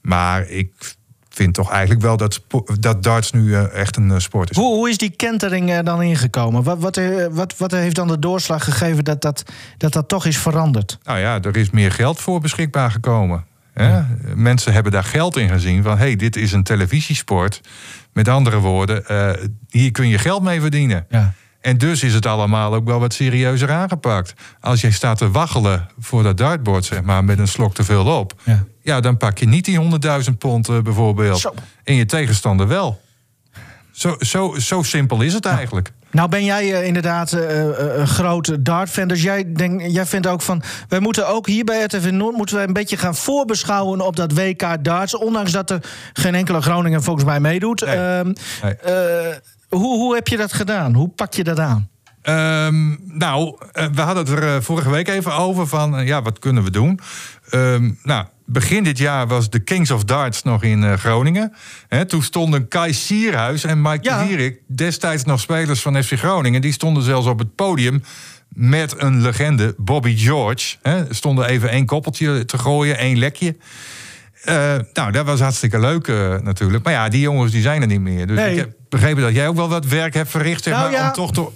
[0.01, 0.95] Maar ik
[1.33, 2.41] vind toch eigenlijk wel dat,
[2.79, 4.57] dat darts nu eh, echt een eh, sport is.
[4.57, 6.63] Hoe, hoe is die kentering er dan ingekomen?
[6.63, 9.43] Wat, wat, eh, wat, wat heeft dan de doorslag gegeven dat dat,
[9.77, 10.97] dat, dat toch is veranderd?
[11.03, 13.45] Nou ja, er is meer geld voor beschikbaar gekomen.
[13.73, 14.01] Hè?
[14.35, 15.97] Mensen hebben daar geld in gezien van...
[15.97, 17.61] hé, hey, dit is een televisiesport.
[18.13, 19.29] Met andere woorden, eh,
[19.69, 21.05] hier kun je geld mee verdienen.
[21.09, 21.33] Ja.
[21.63, 24.33] En dus is het allemaal ook wel wat serieuzer aangepakt.
[24.59, 28.05] Als jij staat te waggelen voor dat dartboard, zeg maar, met een slok te veel
[28.05, 28.33] op...
[28.43, 28.63] Ja.
[28.81, 29.79] ja, dan pak je niet die
[30.29, 31.39] 100.000 pond eh, bijvoorbeeld.
[31.39, 31.53] Zo.
[31.83, 33.01] En je tegenstander wel.
[33.91, 35.91] Zo, zo, zo simpel is het eigenlijk.
[36.11, 39.07] Nou ben jij eh, inderdaad eh, een groot dart-fan.
[39.07, 40.63] Dus jij, denk, jij vindt ook van...
[40.87, 42.35] wij moeten ook hier bij RTV Noord...
[42.35, 45.15] moeten wij een beetje gaan voorbeschouwen op dat WK darts.
[45.15, 45.79] Ondanks dat er
[46.13, 47.85] geen enkele Groningen volgens mij meedoet.
[47.85, 47.95] Nee.
[47.95, 48.75] Ehm, Nee.
[49.73, 50.93] Hoe, hoe heb je dat gedaan?
[50.93, 51.89] Hoe pak je dat aan?
[52.21, 56.21] Ehm, nou, eh, we hadden het er eh, vorige week even over van, eh, ja,
[56.21, 56.99] wat kunnen we doen?
[57.49, 61.53] Ehm, nou, begin dit jaar was de Kings of Darts nog in Groningen.
[61.87, 64.21] Hè, toen stonden Kai Sierhuis en Mike Ja.
[64.21, 68.03] de Wierik, destijds nog spelers van FC Groningen, die stonden zelfs op het podium
[68.49, 70.75] met een legende, Bobby George.
[70.81, 73.55] Hè, stonden even één koppeltje te gooien, één lekje.
[74.93, 76.07] Nou, dat was hartstikke leuk
[76.43, 76.83] natuurlijk.
[76.83, 78.27] Maar ja, die jongens die zijn er niet meer.
[78.27, 78.51] Dus Nee.
[78.51, 81.07] ik heb begrepen dat jij ook wel wat werk hebt verricht, zeg Nou maar, ja,
[81.07, 81.47] om toch te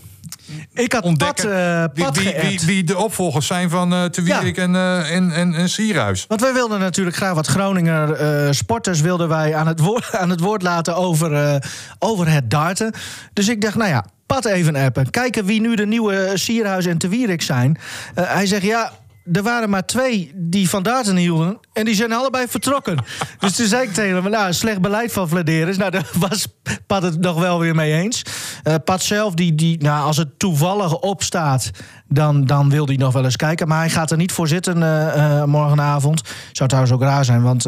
[0.73, 1.49] Ik had ontdekken
[1.93, 5.31] Pat, eh, wie, wie, wie, de opvolgers zijn van eh Te Wierik en, eh, en,
[5.31, 6.25] en, en Sierhuis.
[6.27, 10.29] Want wij wilden natuurlijk graag wat Groninger eh, sporters wilden wij aan het woord, aan
[10.29, 11.55] het woord laten over, eh,
[11.99, 12.93] over het darten.
[13.33, 15.09] Dus ik dacht, nou ja, Pat even appen.
[15.09, 17.77] Kijken wie nu de nieuwe Sierhuis en Te Wierik zijn.
[18.15, 18.91] Eh, hij zegt, ja,
[19.33, 21.59] er waren maar twee die van darten hielden.
[21.73, 23.03] En die zijn allebei vertrokken.
[23.39, 25.77] dus toen zei ik tegen hem, nou, slecht beleid van Vladeris.
[25.77, 26.47] Nou, daar was
[26.87, 28.21] Pat het nog wel weer mee eens.
[28.63, 31.71] Eh, Pat zelf, die, die, nou, als het toevallig opstaat...
[32.09, 33.67] Dan, dan wil hij nog wel eens kijken.
[33.67, 36.21] Maar hij gaat er niet voor zitten eh, eh, morgenavond.
[36.51, 37.65] Zou trouwens ook raar zijn, want...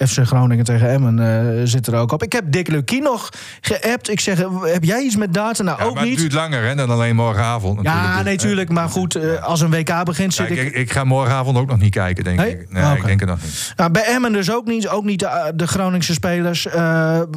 [0.00, 1.18] eh, FC Groningen tegen Emmen
[1.58, 2.22] eh, zit er ook op.
[2.22, 3.28] Ik heb Dick Lukien nog
[3.60, 4.10] geappt.
[4.10, 5.64] Ik zeg, eh, heb jij iets met darten?
[5.64, 6.18] Nou, Ja, ook maar het niet.
[6.20, 7.76] duurt langer hè, dan alleen morgenavond.
[7.76, 8.04] Natuurlijk.
[8.06, 8.68] Ja, Dus, natuurlijk.
[8.70, 10.58] Maar goed, eh, als een WK begint, zit ik...
[10.58, 12.70] ik, ik ga morgenavond ook nog niet kijken, denk ik.
[12.70, 12.94] Nee, oké.
[12.96, 13.72] ik denk het nog niet.
[13.76, 14.88] Nou, bij Emmen dus ook niet.
[14.88, 16.66] Ook niet de, de Groningse spelers.
[16.66, 16.72] Eh,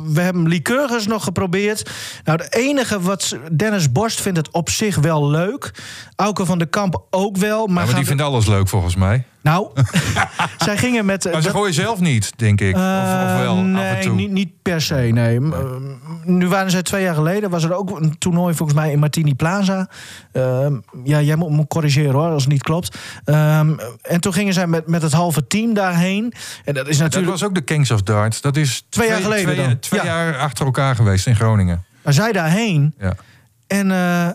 [0.03, 1.89] we hebben Lycurgus nog geprobeerd.
[2.23, 3.37] Nou, de enige wat...
[3.51, 5.71] Dennis Borst vindt het op zich wel leuk.
[6.15, 7.65] Auke van de Kamp ook wel.
[7.65, 9.23] Maar, Maar, die de- vindt alles leuk volgens mij.
[9.43, 9.67] Nou,
[10.65, 11.23] zij gingen met...
[11.23, 12.75] Maar ze dat- gooien zelf niet, denk ik.
[12.75, 14.15] Of, of wel, Eh, af en nee, toe.
[14.15, 14.95] niet, niet per se.
[14.95, 15.35] Nee.
[15.39, 15.59] Eh,
[16.23, 17.49] Nu waren ze twee jaar geleden.
[17.49, 19.87] Was er ook een toernooi volgens mij in Martini Plaza.
[20.31, 20.73] Ehm,
[21.03, 22.97] ja, jij moet me corrigeren hoor, als het niet klopt.
[23.25, 26.33] Ehm, en toen gingen zij met, met het halve team daarheen.
[26.65, 27.31] En dat is Dat natuurlijk.
[27.31, 28.41] was ook de Kings of Darts.
[28.41, 29.79] Dat is Twee jaar geleden twee, dan.
[29.79, 30.05] twee Ja.
[30.05, 31.83] jaar achter elkaar geweest in Groningen.
[32.01, 32.93] Maar zij daarheen.
[32.99, 33.13] Ja.
[33.67, 34.27] En eh,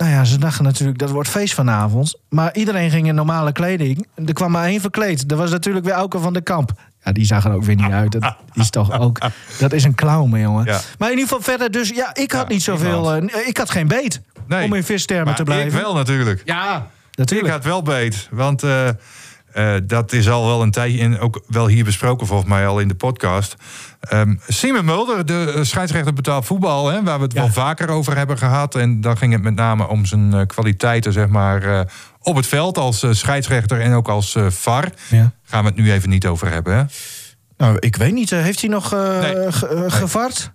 [0.00, 2.18] nou ja, ze dachten natuurlijk dat wordt feest vanavond.
[2.28, 4.06] Maar iedereen ging in normale kleding.
[4.26, 5.28] Er kwam maar één verkleed.
[5.28, 6.72] Dat was natuurlijk weer Auke van de Kamp.
[7.04, 8.12] Ja, die zag er ook weer niet uit.
[8.12, 9.18] Dat is toch ook.
[9.58, 10.64] Dat is een clown, jongen.
[10.64, 10.80] Ja.
[10.98, 13.14] Maar in ieder geval verder, dus ja, ik had niet zoveel.
[13.14, 14.20] eh, ik had geen beet.
[14.46, 14.64] Nee.
[14.64, 15.66] Om in vistermen te blijven.
[15.78, 16.42] ik wel natuurlijk.
[16.44, 17.48] Ja, natuurlijk.
[17.48, 18.28] Ik had wel beet.
[18.30, 18.88] Want eh,
[19.52, 21.00] eh, dat is al wel een tijdje...
[21.00, 23.56] en ook wel hier besproken volgens mij al in de podcast.
[24.00, 26.88] Ehm Simon Mulder, de eh, scheidsrechter betaald voetbal...
[26.88, 28.74] Hè, waar we het wel vaker over hebben gehad.
[28.74, 31.86] En dan ging het met name om zijn eh, kwaliteiten zeg maar,
[32.22, 32.78] op het veld...
[32.78, 34.92] als scheidsrechter en ook als VAR.
[35.08, 35.32] Ja.
[35.44, 36.84] Gaan we het nu even niet over hebben, hè?
[37.60, 38.32] Nou, ik weet niet.
[38.32, 39.52] eh, heeft hij nog eh Nee.
[39.52, 39.92] ge- eh?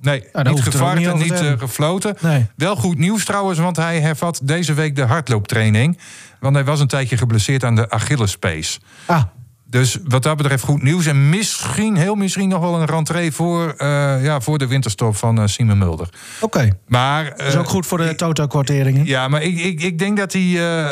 [0.01, 2.15] Nee, daar niet gevard niet en niet gefloten.
[2.21, 2.45] Nee.
[2.55, 5.97] Wel goed nieuws trouwens, want hij hervat deze week de hardlooptraining.
[6.39, 8.79] Want hij was een tijdje geblesseerd aan de Achillespees.
[9.05, 9.23] Ah,
[9.69, 11.05] Dus wat dat betreft goed nieuws.
[11.05, 15.37] En misschien, heel misschien nog wel een rentree voor, eh, ja, voor de winterstop van
[15.39, 16.09] eh, Simon Mulder.
[16.41, 16.69] oké.
[16.87, 19.05] Maar, Dat is eh, ook goed voor de toto-kwarteringen.
[19.05, 20.41] ja, maar ik, ik, ik denk dat hij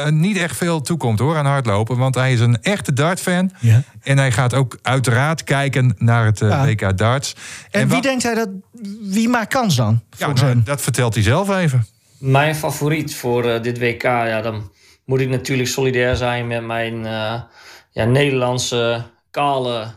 [0.05, 1.97] eh, niet echt veel toekomt hoor aan hardlopen.
[1.97, 3.51] Want hij is een echte dartfan.
[3.59, 3.83] Ja.
[4.01, 6.65] En hij gaat ook uiteraard kijken naar het eh, Ja.
[6.65, 7.35] WK darts.
[7.71, 8.49] En, wie wat- denkt hij dat...
[9.01, 10.01] Wie maakt kans dan?
[10.17, 11.85] ja, nou, dat vertelt hij zelf even.
[12.17, 14.71] Mijn favoriet voor eh, dit WK, ja, dan
[15.05, 17.41] moet ik natuurlijk solidair zijn met mijn eh,
[17.93, 19.87] ja, Nederlandse kale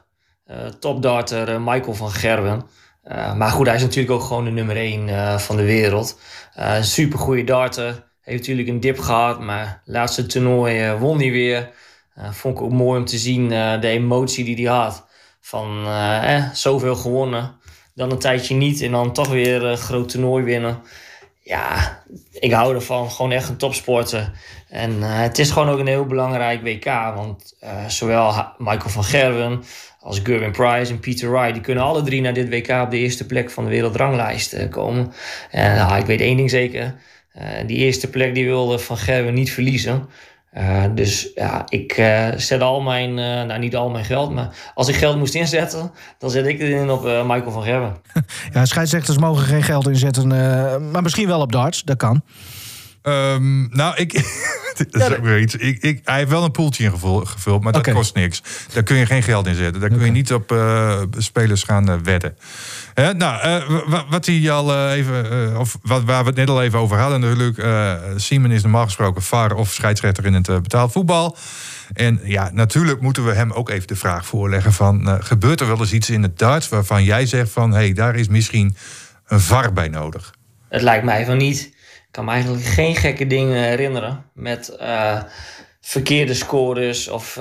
[0.44, 2.66] eh topdarter eh, Michael van Gerwen.
[3.02, 6.20] Eh, maar goed, hij is natuurlijk ook gewoon de nummer 1 van de wereld.
[6.54, 8.04] Eh super goede darter.
[8.20, 11.70] Heeft natuurlijk een dip gehad, maar laatste toernooi won hij weer.
[12.30, 13.48] Vond ik ook mooi om te zien
[13.80, 15.06] de emotie die hij had.
[15.46, 17.60] Van eh, zoveel gewonnen,
[17.94, 20.82] dan een tijdje niet en dan toch weer een groot toernooi winnen
[21.46, 23.10] ja, ik hou ervan.
[23.10, 24.32] Gewoon echt een topsporter.
[24.68, 26.84] En eh, het is gewoon ook een heel belangrijk WK.
[27.14, 29.62] Want eh, zowel Ha- Michael van Gerwen
[30.00, 31.52] als Gerwin Price en Peter Wright...
[31.52, 34.70] die kunnen alle drie naar dit WK op de eerste plek van de wereldranglijst eh,
[34.70, 35.12] komen.
[35.50, 36.94] En nou, ik weet één ding zeker.
[37.66, 40.08] Die eerste plek die wilde Van Gerwen niet verliezen.
[40.56, 44.48] Eh, dus ja, ik eh, zet al mijn, eh, nou niet al mijn geld, maar
[44.74, 47.96] als ik geld moest inzetten, dan zet ik het in op eh, Michael van Gerwen.
[48.52, 50.32] Ja, scheidsrechters mogen geen geld inzetten.
[50.32, 51.82] eh, maar misschien wel op darts.
[51.82, 52.22] Dat kan.
[53.02, 54.12] Ehm, nou, ik.
[54.90, 55.54] dat is ook weer iets.
[55.56, 58.42] Ik, ik, hij heeft wel een poeltje ingevuld, gevuld, maar dat kost niks.
[58.72, 59.80] Daar kun je geen geld in zetten.
[59.80, 62.36] Daar kun je niet op eh, spelers gaan wedden.
[62.96, 65.30] Nou, eh, wa- wa- wat hij al eh, even.
[65.52, 67.66] eh, of wat, waar we het net al even over hadden, natuurlijk.
[68.20, 71.36] Simon is normaal gesproken VAR of scheidsrechter in het betaald voetbal.
[71.92, 75.78] En ja, natuurlijk moeten we hem ook even de vraag voorleggen: van, gebeurt er wel
[75.78, 78.76] eens iets in het darts waarvan jij zegt van hé, hey, daar is misschien
[79.26, 80.34] een VAR bij nodig?
[80.68, 81.60] Het lijkt mij van niet.
[82.06, 84.76] Ik kan me eigenlijk geen gekke dingen herinneren met
[85.80, 87.38] verkeerde scores of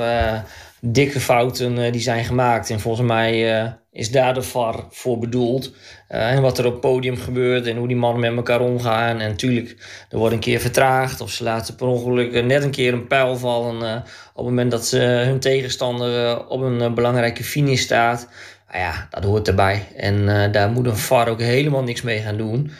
[0.87, 2.69] dikke fouten eh, die zijn gemaakt.
[2.69, 5.73] En volgens mij eh, is daar de VAR voor bedoeld.
[6.07, 9.19] Eh, en wat er op het podium gebeurt en hoe die mannen met elkaar omgaan.
[9.19, 9.75] En natuurlijk,
[10.09, 13.37] er wordt een keer vertraagd of ze laten per ongeluk net een keer een pijl
[13.37, 13.97] vallen.
[13.97, 14.05] op
[14.35, 18.29] het moment dat ze, hun tegenstander op een belangrijke finish staat.
[18.67, 19.87] Nou ja, dat hoort erbij.
[19.95, 22.71] En daar moet een VAR ook helemaal niks mee gaan doen.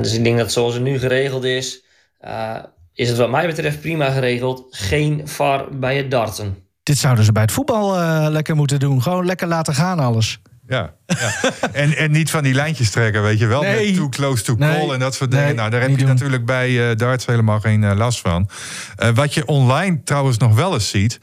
[0.00, 1.84] Dus ik denk dat zoals het nu geregeld is,
[2.94, 4.66] is het wat mij betreft prima geregeld.
[4.70, 6.69] Geen VAR bij het darten.
[6.82, 9.02] Dit zouden ze bij het voetbal eh, lekker moeten doen.
[9.02, 10.40] Gewoon lekker laten gaan alles.
[10.66, 11.52] Ja, ja.
[11.72, 13.62] en, en niet van die lijntjes trekken, weet je wel.
[13.62, 13.86] Nee.
[13.86, 14.92] Met too close to call Nee.
[14.92, 15.46] en dat soort dingen.
[15.46, 16.06] Nee, nou, daar heb je doen.
[16.06, 18.48] natuurlijk bij eh, darts helemaal geen eh, last van.
[19.14, 21.20] Wat je online trouwens nog wel eens ziet...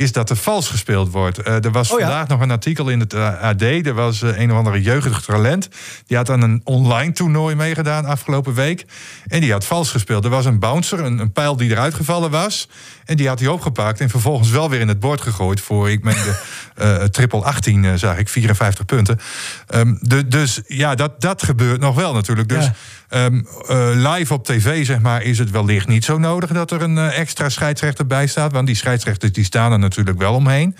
[0.00, 1.38] is dat er vals gespeeld wordt.
[1.38, 2.06] Eh, er was Oh ja.
[2.06, 3.62] vandaag nog een artikel in het eh, AD.
[3.62, 5.68] Er was eh, een of andere jeugdig talent.
[6.06, 8.84] Die had aan een online toernooi meegedaan afgelopen week.
[9.26, 10.24] En die had vals gespeeld.
[10.24, 12.68] Er was een bouncer, een, een pijl die eruit gevallen was.
[13.04, 15.60] En die had hij opgepakt en vervolgens wel weer in het bord gegooid...
[15.60, 16.40] voor, ik meen de
[16.74, 19.18] eh, triple 18, eh, zag ik, 54 punten.
[19.66, 22.48] Ehm, de, dus ja, dat, dat gebeurt nog wel natuurlijk.
[22.48, 22.74] Dus Ja.
[23.10, 26.50] Ehm, eh, live op tv, zeg maar, is het wellicht niet zo nodig...
[26.50, 28.52] dat er een eh, extra scheidsrechter bij staat.
[28.52, 30.76] Want die scheidsrechters die staan er natuurlijk wel omheen.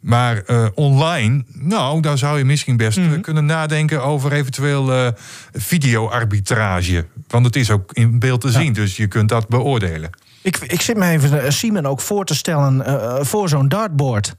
[0.00, 3.20] Maar eh, online, nou, daar zou je misschien best Mhm.
[3.20, 4.02] kunnen nadenken...
[4.04, 5.08] over eventueel eh
[5.52, 7.06] videoarbitrage.
[7.28, 10.10] Want het is ook in beeld te zien, dus je kunt dat beoordelen.
[10.42, 14.34] Ik, ik zit me even uh, Simon ook voor te stellen uh, voor zo'n dartboard.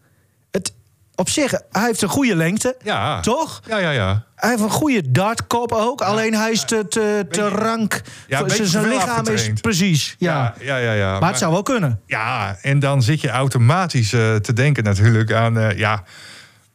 [1.16, 2.76] Op zich, hij heeft een goede lengte.
[2.84, 3.20] Ja.
[3.20, 3.62] Toch?
[3.68, 4.24] Ja, ja, ja.
[4.36, 6.01] Hij heeft een goede dartkop ook.
[6.01, 8.01] Alleen hij is te, te, te rank.
[8.28, 10.16] Ja, zijn lichaam is precies.
[10.18, 10.53] Ja.
[10.59, 11.20] Ja, ja, ja.
[11.20, 11.99] Maar het zou wel kunnen.
[12.05, 15.57] Ja, en dan zit je automatisch eh, te denken natuurlijk aan...
[15.57, 16.03] eh, ja,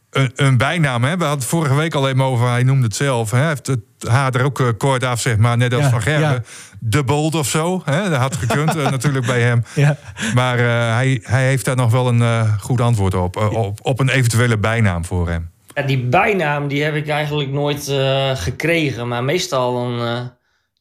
[0.09, 1.03] een, een bijnaam.
[1.03, 1.17] Hè?
[1.17, 3.31] We hadden het vorige week al even over, hij noemde het zelf.
[3.31, 3.37] Hè?
[3.37, 6.01] Hij heeft het haar er ook eh, kort af, zeg maar, net als Ja, Van
[6.01, 6.29] Gerwen.
[6.29, 6.41] ja.
[6.79, 7.81] De Bold of zo.
[7.85, 8.09] Hè?
[8.09, 9.63] Dat had gekund eh, natuurlijk bij hem.
[9.75, 9.97] Ja.
[10.33, 13.79] Maar eh, hij, hij heeft daar nog wel een eh, goed antwoord op, op.
[13.81, 15.49] Op een eventuele bijnaam voor hem.
[15.73, 19.07] Ja, die bijnaam die heb ik eigenlijk nooit eh, gekregen.
[19.07, 20.21] Maar meestal dan, eh,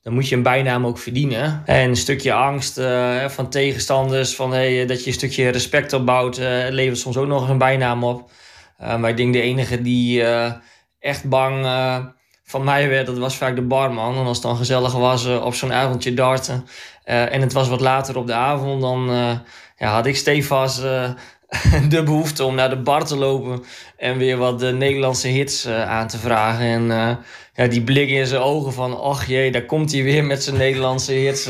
[0.02, 1.62] dan moet je een bijnaam ook verdienen.
[1.64, 4.34] En een stukje angst eh, van tegenstanders.
[4.34, 6.38] Van, hey, dat je een stukje respect opbouwt.
[6.38, 8.30] eh, levert soms ook nog een bijnaam op.
[8.78, 10.52] Maar ik denk de enige die eh,
[10.98, 11.96] echt bang eh,
[12.46, 13.06] van mij werd...
[13.06, 14.14] dat was vaak de barman.
[14.16, 16.66] En als het dan gezellig was eh, op zo'n avondje darten...
[17.04, 18.80] eh, en het was wat later op de avond...
[18.80, 19.38] dan eh,
[19.78, 20.80] ja, had ik stevast
[21.94, 23.64] de behoefte om naar de bar te lopen...
[23.96, 26.66] en weer wat de Nederlandse hits aan te vragen.
[26.66, 27.18] En
[27.54, 29.00] ja, die blik in zijn ogen van...
[29.00, 31.48] ach jee, daar komt hij weer met zijn Nederlandse hits...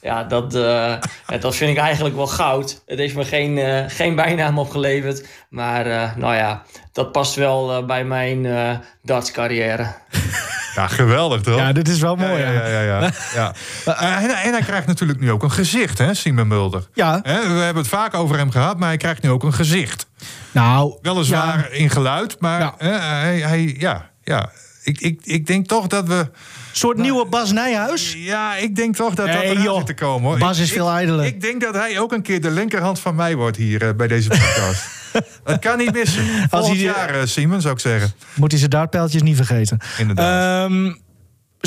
[0.00, 0.94] ja, dat, eh,
[1.40, 2.82] dat vind ik eigenlijk wel goud.
[2.86, 5.26] Het heeft me geen, eh, geen bijnaam opgeleverd.
[5.48, 9.86] Maar eh, nou ja, dat past wel eh, bij mijn eh dartscarrière.
[10.74, 11.58] Ja, geweldig toch?
[11.58, 12.42] Ja, dit is wel mooi.
[12.42, 13.00] Ja, ja, ja.
[13.34, 14.20] ja, ja.
[14.20, 16.88] En, en hij krijgt natuurlijk nu ook een gezicht, hè, Simon Mulder.
[16.94, 17.20] Ja.
[17.22, 20.06] Hè, we hebben het vaak over hem gehad, maar hij krijgt nu ook een gezicht.
[20.52, 24.50] Nou, Weliswaar in geluid, maar hè, hij, hij, ja, ja.
[24.82, 26.14] Ik, ik, ik denk toch dat we...
[26.14, 28.14] Een soort nieuwe Bas Nijhuis?
[28.18, 30.28] Ja, ik denk toch dat dat zit te komen.
[30.28, 30.38] Hoor.
[30.38, 31.24] Bas Ik- is veel ijdeler.
[31.24, 34.06] Ik denk dat hij ook een keer de linkerhand van mij wordt hier eh, bij
[34.08, 34.84] deze podcast.
[35.44, 36.24] dat kan niet missen.
[36.50, 38.12] Volgend hij- jaar, eh, Simon, zou ik zeggen.
[38.34, 39.78] Moet hij zijn dartpijltjes niet vergeten.
[39.98, 40.70] Inderdaad.
[40.70, 40.92] Ehm,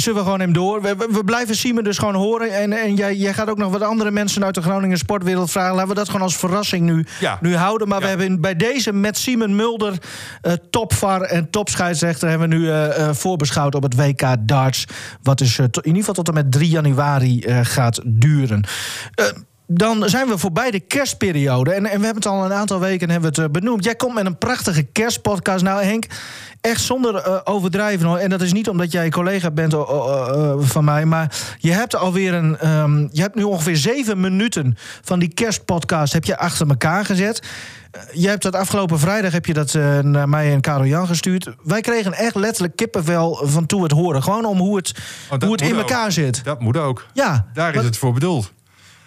[0.01, 0.81] zullen we gewoon hem door?
[0.81, 2.57] We, we- we blijven Simon dus gewoon horen.
[2.57, 5.73] En, en jij, jij gaat ook nog wat andere mensen uit de Groningen sportwereld vragen.
[5.75, 7.37] Laten we dat gewoon als verrassing nu, Ja.
[7.41, 7.87] nu houden.
[7.87, 9.93] Maar we hebben bij deze met Simon Mulder,
[10.41, 12.29] eh topvar en topscheidsrechter...
[12.29, 14.85] hebben we nu eh, eh, voorbeschouwd op het WK darts.
[15.23, 18.63] Wat tot- in ieder geval tot en met 3 januari gaat duren.
[19.71, 21.71] Eh, dan zijn we voorbij de kerstperiode.
[21.71, 23.83] En, en we hebben het al een aantal weken hebben we het, eh, benoemd.
[23.83, 25.63] Jij komt met een prachtige kerstpodcast.
[25.63, 26.05] Nou, Henk,
[26.61, 28.17] echt zonder eh, overdrijven hoor.
[28.17, 31.05] En dat is niet omdat jij collega bent oh, van mij.
[31.05, 32.57] Maar je hebt alweer een.
[32.57, 37.41] ehm, je hebt nu ongeveer zeven minuten van die kerstpodcast heb je achter elkaar gezet.
[37.91, 41.07] Eh, Je hebt dat afgelopen vrijdag heb je dat eh, naar mij en Karel Jan
[41.07, 41.47] gestuurd.
[41.63, 44.23] Wij kregen echt letterlijk kippenvel van toe het horen.
[44.23, 44.93] Gewoon om hoe het,
[45.31, 45.79] Oh, hoe het in ook.
[45.79, 46.43] elkaar zit.
[46.43, 47.05] Dat moet ook.
[47.13, 48.51] Ja, Daar is het voor bedoeld.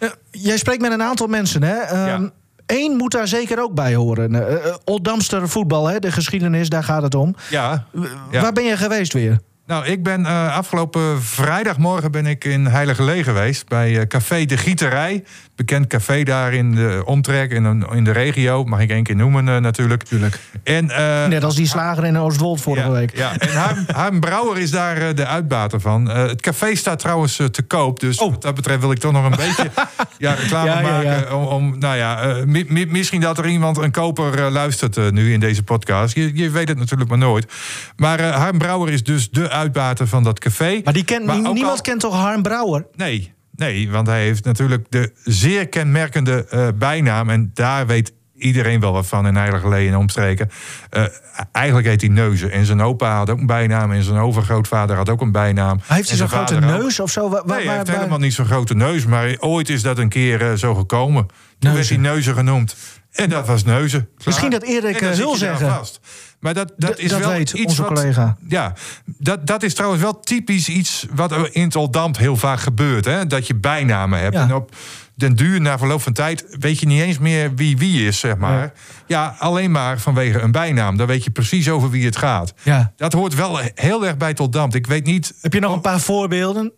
[0.04, 1.76] Eh, jij spreekt met een aantal mensen, hè?
[1.78, 2.28] Ehm.
[2.66, 4.34] Eén moet daar zeker ook bij horen.
[4.34, 5.98] Eh, eh, Oldamster voetbal, hè?
[5.98, 7.34] de geschiedenis, daar gaat het om.
[7.50, 7.84] Ja.
[8.30, 8.40] Ja.
[8.40, 9.40] Waar ben je geweest weer?
[9.66, 13.68] Nou, ik ben eh, afgelopen vrijdagmorgen ben ik in Heiligerlee geweest.
[13.68, 15.24] Bij eh, Café de Gieterij.
[15.56, 18.64] Bekend café daar in de omtrek, in, in de regio.
[18.64, 20.02] Mag ik één keer noemen eh, natuurlijk.
[20.02, 20.38] Tuurlijk.
[20.64, 20.86] En,
[21.28, 23.16] Net als die slager in Oostwold vorige ja, week.
[23.16, 26.08] Ja, en Harm, Harm Brouwer is daar de uitbater van.
[26.08, 28.00] Het café staat trouwens te koop.
[28.00, 29.70] Dus wat dat betreft wil ik toch nog een beetje
[30.18, 30.80] ja, reclame Oh.
[30.80, 31.08] Ja, ja, ja.
[31.10, 31.36] maken.
[31.36, 35.40] Om, om, nou ja, mi- mi- misschien dat er iemand, een koper, luistert nu in
[35.40, 36.14] deze podcast.
[36.14, 37.52] Je, je weet het natuurlijk maar nooit.
[37.96, 40.80] Maar Harm Brouwer is dus de uitbater van dat café.
[40.84, 42.86] Maar die Maar ook niemand al- kent toch Harm Brouwer?
[42.96, 47.30] Nee, nee, want hij heeft natuurlijk de zeer kenmerkende eh, bijnaam.
[47.30, 50.50] En daar weet iedereen wel wat van in Heilige en omstreken.
[50.90, 51.04] Eh,
[51.52, 52.50] eigenlijk heet hij Neuzen.
[52.50, 53.92] En zijn opa had ook een bijnaam.
[53.92, 55.80] En zijn overgrootvader had ook een bijnaam.
[55.86, 56.78] Hij heeft hij zo'n zijn grote ook.
[56.80, 57.28] neus of zo?
[57.28, 59.06] Waar, Nee, hij heeft waar- helemaal niet zo'n grote neus.
[59.06, 61.26] Maar ooit is dat een keer eh, zo gekomen.
[61.58, 62.76] Toen werd hij Neuzen genoemd.
[63.14, 64.00] En dat was Neuzen.
[64.00, 64.26] Klaar.
[64.26, 65.70] Misschien dat Erik, eraan zeggen.
[65.70, 66.00] vast.
[66.40, 68.36] Maar dat, dat D- is dat wel weet iets onze wat, collega.
[68.48, 68.72] Ja,
[69.04, 73.04] dat, dat is trouwens wel typisch iets wat in het Oldambt heel vaak gebeurt.
[73.04, 73.26] Hè?
[73.26, 74.34] Dat je bijnamen hebt.
[74.34, 74.42] Ja.
[74.42, 74.76] En op
[75.14, 78.36] den duur, na verloop van tijd, weet je niet eens meer wie wie is, zeg
[78.36, 78.72] maar.
[79.06, 80.96] Ja, alleen maar vanwege een bijnaam.
[80.96, 82.54] Dan weet je precies over wie het gaat.
[82.62, 82.92] Ja.
[82.96, 84.74] Dat hoort wel heel erg bij het Oldambt.
[84.74, 85.34] Ik weet niet...
[85.40, 86.72] Heb je nog een paar voorbeelden?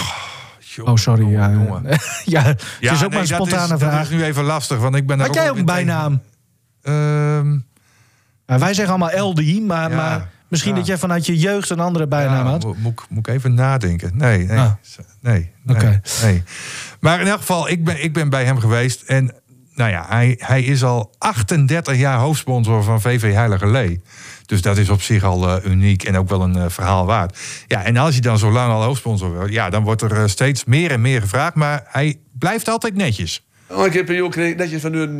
[0.00, 0.16] Oh,
[0.94, 1.26] sorry.
[1.30, 1.48] Ja,
[2.24, 3.92] ja, het is ook nee, maar een spontane is, vraag.
[3.92, 6.20] Dat is nu even lastig, want ik ben daar Had jij ook een bijnaam?
[6.82, 7.58] Ehm,
[8.46, 10.78] wij zeggen allemaal LD, maar, Ja, maar misschien ja.
[10.78, 12.64] dat jij vanuit je jeugd een andere bijnaam had.
[12.64, 14.10] mo- Moet, ik- moet ik even nadenken?
[14.16, 14.58] Nee, nee.
[14.58, 14.72] Ah.
[15.20, 15.52] nee,
[16.22, 16.42] nee.
[17.00, 19.02] Maar in elk geval, ik ben, ik ben bij hem geweest.
[19.02, 19.34] En
[19.78, 24.00] nou ja, hij, hij is al 38 jaar hoofdsponsor van VV Heilige Lee.
[24.46, 27.38] Dus dat is op zich al eh, uniek en ook wel een eh, verhaal waard.
[27.66, 30.26] Ja, en als hij dan zo lang al hoofdsponsor wordt, ja, dan wordt er eh,
[30.26, 31.54] steeds meer en meer gevraagd.
[31.54, 33.46] Maar hij blijft altijd netjes.
[33.68, 35.18] Oh, ik heb hier kreeg netjes van hun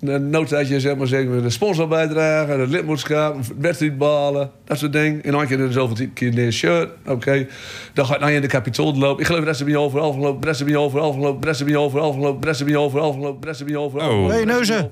[0.00, 5.22] eh een notaatje, zeg maar, zeggen, de sponsorbijdrage, de lidmaatschap, wedstrijdbalen, dat soort dingen.
[5.22, 7.46] En dan had je er zoveel keer een shirt, oké.
[7.94, 9.20] Dan ga je naar je in de kapitool lopen.
[9.20, 11.76] Ik geloof dat ze bij over afgelopen, dat ze bij over afgelopen, dat ze bij
[11.76, 14.28] over afgelopen, dat ze bij over afgelopen, dat ze bij over Oh.
[14.28, 14.90] Hey, neuzen.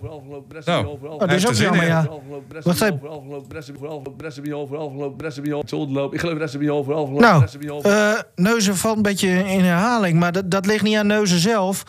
[0.65, 2.09] Nou, Oh, dat is ook jammer, ja.
[2.63, 2.93] Wat zei...
[2.93, 3.25] Ik geloof
[6.39, 7.45] dat ze bij over afgelopen, Nou,
[7.83, 11.85] eh, Neuzen valt een beetje in herhaling, maar dat, dat ligt niet aan Neuzen zelf.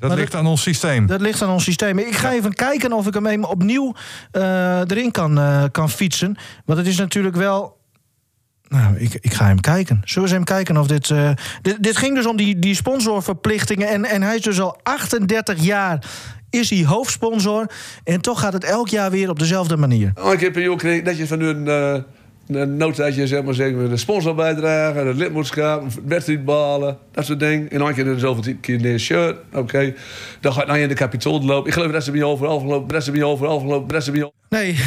[0.00, 1.06] Dat ligt aan ons systeem.
[1.06, 1.98] Dat ligt aan ons systeem.
[1.98, 3.94] Ik ga even kijken of ik hem even opnieuw
[4.30, 6.36] eh, erin kan, eh, kan fietsen.
[6.64, 7.76] Want het is natuurlijk wel.
[8.68, 10.00] Nou, ik, ik ga hem kijken.
[10.04, 11.30] Zullen we even kijken of dit, eh,
[11.62, 11.82] dit...
[11.82, 13.88] Dit ging dus om die, die sponsorverplichtingen.
[13.88, 16.04] En, en hij is dus al 38 jaar
[16.50, 17.70] is hij hoofdsponsor.
[18.04, 20.12] En toch gaat het elk jaar weer op dezelfde manier.
[20.14, 22.02] Oh, ik heb ook kreeg netjes van hun eh
[22.48, 27.70] een notaatje, zeg maar, zeggen, de sponsorbijdrage, de lidmaatschap, wedstrijdbalen, dat soort dingen.
[27.70, 29.94] En dan had je er zoveel keer een shirt, oké.
[30.40, 31.66] Dan ga je naar je in de kapitool lopen.
[31.68, 34.30] Ik geloof dat ze bij over afgelopen, dat ze bij over afgelopen, dat ze bij
[34.50, 34.78] Nee.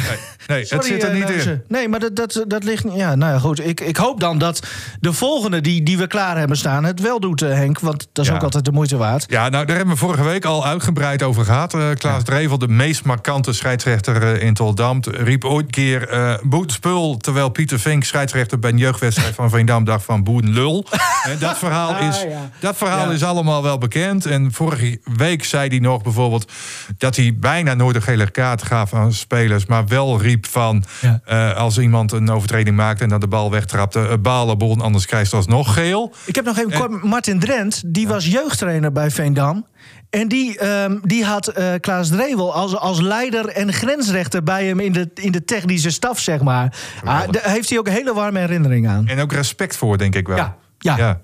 [0.46, 1.52] Nee, het Sorry, zit er eh, niet Neuzen.
[1.52, 1.62] in.
[1.68, 2.94] Nee, maar dat, dat, dat ligt niet.
[2.94, 3.66] Ja, nou ja, goed.
[3.66, 4.62] Ik, ik hoop dan dat
[5.00, 7.78] de volgende die, die we klaar hebben staan het wel doet, eh, Henk.
[7.80, 8.36] Want dat is Ja.
[8.36, 9.24] ook altijd de moeite waard.
[9.28, 11.74] Ja, nou, daar hebben we vorige week al uitgebreid over gehad.
[11.74, 16.34] Eh, Klaas Drevel, de meest markante scheidsrechter eh, in Toldam, riep ooit een keer eh
[16.42, 17.16] boetspul...
[17.16, 19.84] terwijl Pieter Vink, scheidsrechter bij een jeugdwedstrijd van Veendam...
[19.92, 20.86] dacht van boerenlul.
[21.24, 22.50] En dat verhaal, Ah, is, ja.
[22.60, 23.12] dat verhaal Ja.
[23.14, 24.26] is allemaal wel bekend.
[24.26, 26.52] En vorige week zei hij nog bijvoorbeeld...
[26.98, 29.66] dat hij bijna nooit een gele kaart gaf aan spelers...
[29.66, 31.20] maar wel riep van Ja.
[31.24, 33.00] eh, als iemand een overtreding maakt...
[33.00, 36.14] en dan de bal wegtrapte, uh, balen bon, anders krijgt hij alsnog geel.
[36.24, 37.02] Ik heb nog even kort.
[37.02, 39.66] Martin Drent, die was jeugdtrainer bij Veendam.
[40.10, 44.80] En die, ehm, die had eh, Klaas Drevel als, als leider en grensrechter bij hem
[44.80, 46.74] in de, in de technische staf, zeg maar.
[47.04, 49.06] Ah, daar heeft hij ook een hele warme herinnering aan.
[49.06, 50.36] En ook respect voor, denk ik wel.
[50.36, 50.96] Ja, ja.
[50.96, 51.20] ja.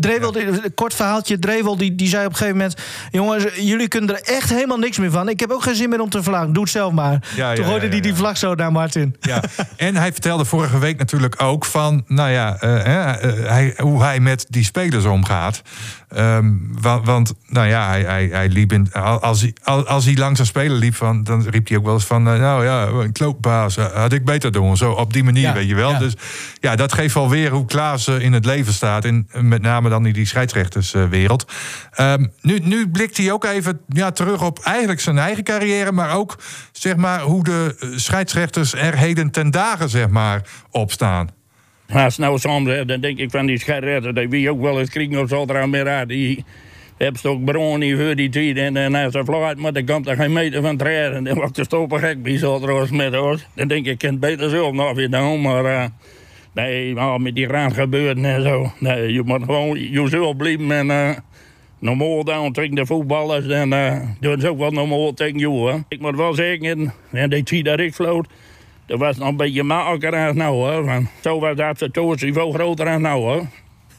[0.00, 1.38] Drevel, die- een kort verhaaltje.
[1.38, 2.80] Drevel die, die zei op een gegeven moment...
[3.10, 5.28] jongens, jullie kunnen er echt helemaal niks meer van.
[5.28, 6.52] Ik heb ook geen zin meer om te vlaggen.
[6.52, 7.12] Doe het zelf maar.
[7.36, 9.16] Ja, Toen ja, gooide hij ja, die vlag zo naar Martin.
[9.20, 9.40] Ja,
[9.76, 13.16] en hij vertelde vorige week natuurlijk ook van, nou ja, eh, eh,
[13.48, 15.62] hij, hoe hij met die spelers omgaat.
[16.14, 19.54] Ehm, wa- want, nou ja, hij, hij, hij liep in, als, hij,
[19.84, 22.38] als, hij langs een speler liep, van, dan riep hij ook wel eens van, eh,
[22.40, 24.76] nou ja, een klootbaas, eh, had ik beter doen.
[24.76, 25.90] Zo op die manier, Ja, weet je wel.
[25.90, 25.98] ja.
[25.98, 26.14] Dus
[26.60, 29.04] ja, dat geeft wel weer hoe Klaas eh, in het leven staat.
[29.04, 31.46] En eh, met name dan in die scheidsrechterswereld.
[31.90, 36.14] Ehm, nu, nu blikt hij ook even ja, terug op eigenlijk zijn eigen carrière, maar
[36.16, 36.38] ook
[36.72, 41.28] zeg maar hoe de scheidsrechters er heden ten dagen zeg maar op staan.
[41.92, 45.20] Als nou soms, dan denk ik van die scheidsrechter, dat wie ook wel eens kriegen
[45.20, 46.08] of zo meer uit.
[46.08, 46.44] Die
[46.96, 48.56] hebben ook bron voor die tijd.
[48.56, 51.24] En, en als ze uit, maar dan komt er geen meter van treden.
[51.24, 53.46] Dan wordt de stoppen gek bij zo trouwens met ons.
[53.54, 55.40] Dan denk ik, ik kan het beter zelf nog weer doen.
[55.40, 55.84] Maar eh,
[56.54, 58.72] nee, maar met die raad gebeuren en zo.
[58.78, 60.90] Nee, je moet gewoon jezelf blijven en...
[60.90, 61.10] eh,
[61.82, 65.72] Normaal dan tegen de voetballers en eh doen ze ook wel normaal tegen jou.
[65.72, 65.78] Hè.
[65.88, 68.26] Ik moet wel zeggen, en die tijd dat ik floot,
[68.92, 70.72] dat was nog een beetje makkelijker dan nou.
[70.72, 70.84] Hè.
[70.84, 73.38] Van, zo was dat situatie veel groter dan nou.
[73.38, 73.42] Hè.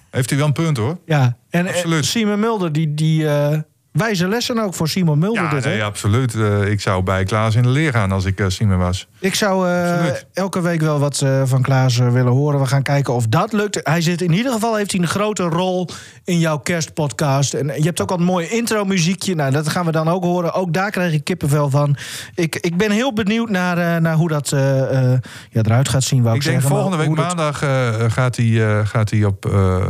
[0.09, 0.97] Heeft hij wel een punt hoor.
[1.05, 2.05] Ja, en eh, Absoluut.
[2.05, 3.59] Simon Mulder, die, die eh,
[3.93, 5.43] wijze lessen ook voor Simon Mulder.
[5.43, 5.69] Ja, dit, hè?
[5.69, 6.35] nee, absoluut.
[6.35, 9.07] Eh, ik zou bij Klaas in de leer gaan als ik uh, Simon was.
[9.19, 12.59] Ik zou eh, elke week wel wat eh, van Klaas eh, willen horen.
[12.59, 13.79] We gaan kijken of dat lukt.
[13.83, 15.87] Hij zit in ieder geval heeft hij een grote rol
[16.23, 17.53] in jouw kerstpodcast.
[17.53, 19.35] En je hebt ook al een mooi intro muziekje.
[19.35, 20.53] Nou, dat gaan we dan ook horen.
[20.53, 21.95] Ook daar krijg ik kippenvel van.
[22.35, 25.19] Ik, ik ben heel benieuwd naar, eh, naar hoe dat eh, eh,
[25.49, 26.23] ja, eruit gaat zien.
[26.23, 29.23] Wou ik, Ik denk zeggen, volgende week dat- maandag eh, gaat hij eh, gaat hij
[29.25, 29.85] op eh,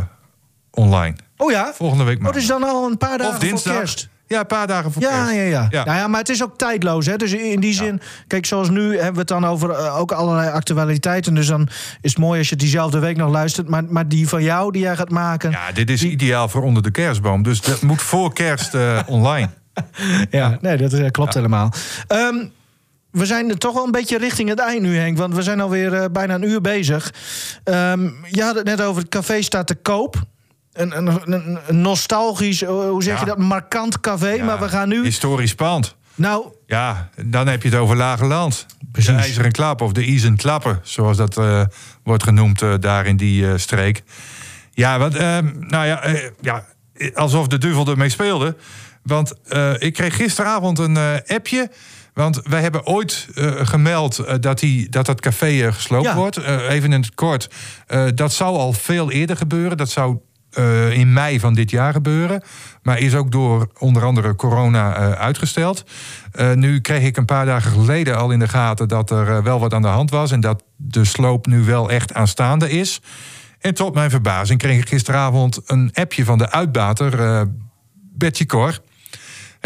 [0.70, 1.16] online.
[1.36, 1.72] Oh ja?
[1.74, 2.40] Volgende week Oh, maandag.
[2.40, 3.72] dus dan al een paar dagen Of dinsdag.
[3.72, 4.08] voor kerst.
[4.26, 5.34] Ja, een paar dagen voor Ja, kerst.
[5.34, 5.84] ja, ja, Ja.
[5.84, 7.06] Nou ja, maar het is ook tijdloos.
[7.06, 7.16] Hè?
[7.16, 10.50] Dus in die zin, kijk, zoals nu hebben we het dan over eh, ook allerlei
[10.50, 11.34] actualiteiten.
[11.34, 11.68] Dus dan
[12.00, 13.68] is het mooi als je diezelfde week nog luistert.
[13.68, 15.50] Maar, maar die van jou, die jij gaat maken.
[15.50, 17.42] Ja, dit is ideaal voor onder de kerstboom.
[17.42, 19.48] Dus dat moet voor kerst eh, online.
[20.30, 21.72] Ja, nee, dat eh, klopt helemaal.
[22.06, 22.44] Ehm,
[23.10, 25.18] we zijn er toch wel een beetje richting het eind nu, Henk.
[25.18, 27.12] Want we zijn alweer bijna een uur bezig.
[27.64, 30.22] Ehm, je had het net over het café staat te koop.
[30.74, 34.42] Een, een, nostalgisch, eh, hoe zeg je dat, markant café.
[34.42, 35.02] maar we gaan nu...
[35.04, 35.96] Historisch pand.
[36.14, 38.66] Nou, Ja, dan heb je het over Lage Land.
[38.92, 39.10] Precies.
[39.10, 41.64] De IJzeren Klap of de Isen Klappen, zoals dat eh,
[42.04, 44.02] wordt genoemd eh, daar in die streek.
[44.70, 46.04] Ja, want, ehm, nou ja,
[46.40, 46.64] ja,
[47.14, 48.56] alsof de duivel ermee speelde.
[49.02, 49.32] Want
[49.78, 50.96] ik kreeg gisteravond een
[51.26, 51.70] appje.
[52.14, 53.28] Want wij hebben ooit
[53.62, 56.14] gemeld dat, die, dat dat café eh, gesloopt Ja.
[56.14, 56.36] wordt.
[56.68, 57.48] Even in het kort.
[58.14, 59.76] Dat zou al veel eerder gebeuren.
[59.76, 60.18] Dat zou
[60.54, 62.42] eh, in mei van dit jaar gebeuren.
[62.82, 65.84] Maar is ook door onder andere corona eh, uitgesteld.
[66.32, 69.60] Eh, nu kreeg ik een paar dagen geleden al in de gaten dat er wel
[69.60, 70.30] wat aan de hand was.
[70.30, 73.00] En dat de sloop nu wel echt aanstaande is.
[73.60, 77.46] En tot mijn verbazing kreeg ik gisteravond een appje van de uitbater,
[78.16, 78.80] Betje Cor.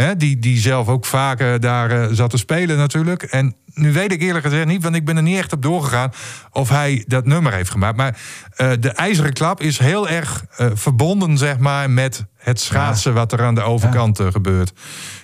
[0.01, 3.23] Hè, die, die zelf ook vaker daar eh, zat te spelen natuurlijk.
[3.23, 6.13] En nu weet ik eerlijk gezegd niet, want ik ben er niet echt op doorgegaan...
[6.53, 7.97] of hij dat nummer heeft gemaakt.
[7.97, 8.19] Maar
[8.57, 11.91] eh, de ijzeren klap is heel erg eh, verbonden, zeg maar...
[11.91, 14.73] met het schaatsen wat er aan de overkant eh, gebeurt.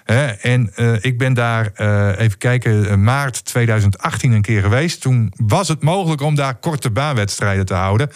[0.05, 5.01] Hè, en eh, ik ben daar, eh, even kijken, maart 2018 een keer geweest.
[5.01, 8.11] Toen was het mogelijk om daar korte baanwedstrijden te houden.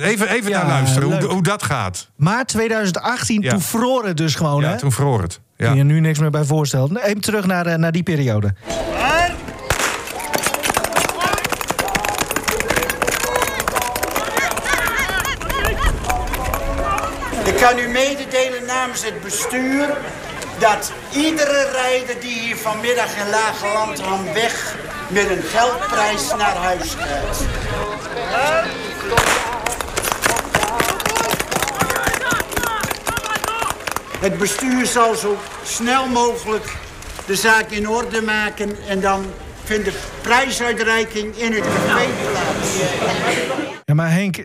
[0.00, 2.10] Even, even Ja, naar luisteren, hoe, dat gaat.
[2.16, 3.50] maart 2018, Ja.
[3.50, 4.78] toen vroor het dus gewoon, Ja, hè?
[4.78, 5.40] toen vroor het.
[5.56, 5.66] Ja.
[5.68, 7.04] Kun je nu niks meer bij voorstellen.
[7.04, 8.54] Even terug naar, naar die periode.
[17.46, 19.96] Ik kan u mededelen namens het bestuur
[20.58, 24.76] dat iedere rijder die hier vanmiddag in Lage Landham weg
[25.08, 27.44] met een geldprijs naar huis gaat.
[34.20, 36.76] Het bestuur zal zo snel mogelijk
[37.26, 39.24] de zaak in orde maken en dan
[39.64, 42.76] vindt de prijsuitreiking in het café plaats.
[43.84, 44.44] Ja, maar Henk,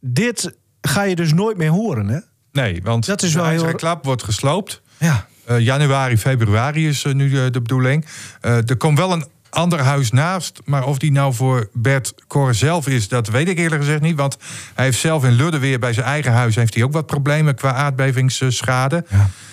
[0.00, 2.18] dit ga je dus nooit meer horen, hè?
[2.56, 4.82] Nee, want Dat is de wel heel- IJzeren klap wordt gesloopt.
[4.98, 5.26] Ja.
[5.44, 8.04] Eh, januari, februari is eh, nu eh, de bedoeling.
[8.40, 10.60] Er komt wel een ander huis naast.
[10.64, 14.16] Maar of die nou voor Bert Cor zelf is, dat weet ik eerlijk gezegd niet.
[14.16, 14.36] Want
[14.74, 16.54] hij heeft zelf in Ludde weer bij zijn eigen huis...
[16.54, 19.04] heeft hij ook wat problemen qua aardbevingsschade.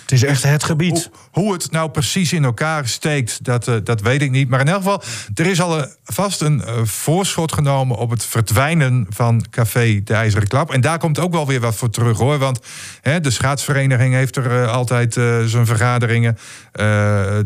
[0.04, 1.10] Het is echt het gebied.
[1.30, 4.48] Hoe, hoe het nou precies in elkaar steekt, dat, eh, dat weet ik niet.
[4.48, 5.02] Maar in elk geval,
[5.34, 7.96] er is al eh, vast een eh, voorschot genomen...
[7.96, 10.72] op het verdwijnen van Café de IJzeren Klap.
[10.72, 12.38] En daar komt ook wel weer wat voor terug, hoor.
[12.38, 12.60] Want
[13.00, 15.12] hè, de schaatsvereniging heeft er altijd
[15.46, 16.38] zijn vergaderingen.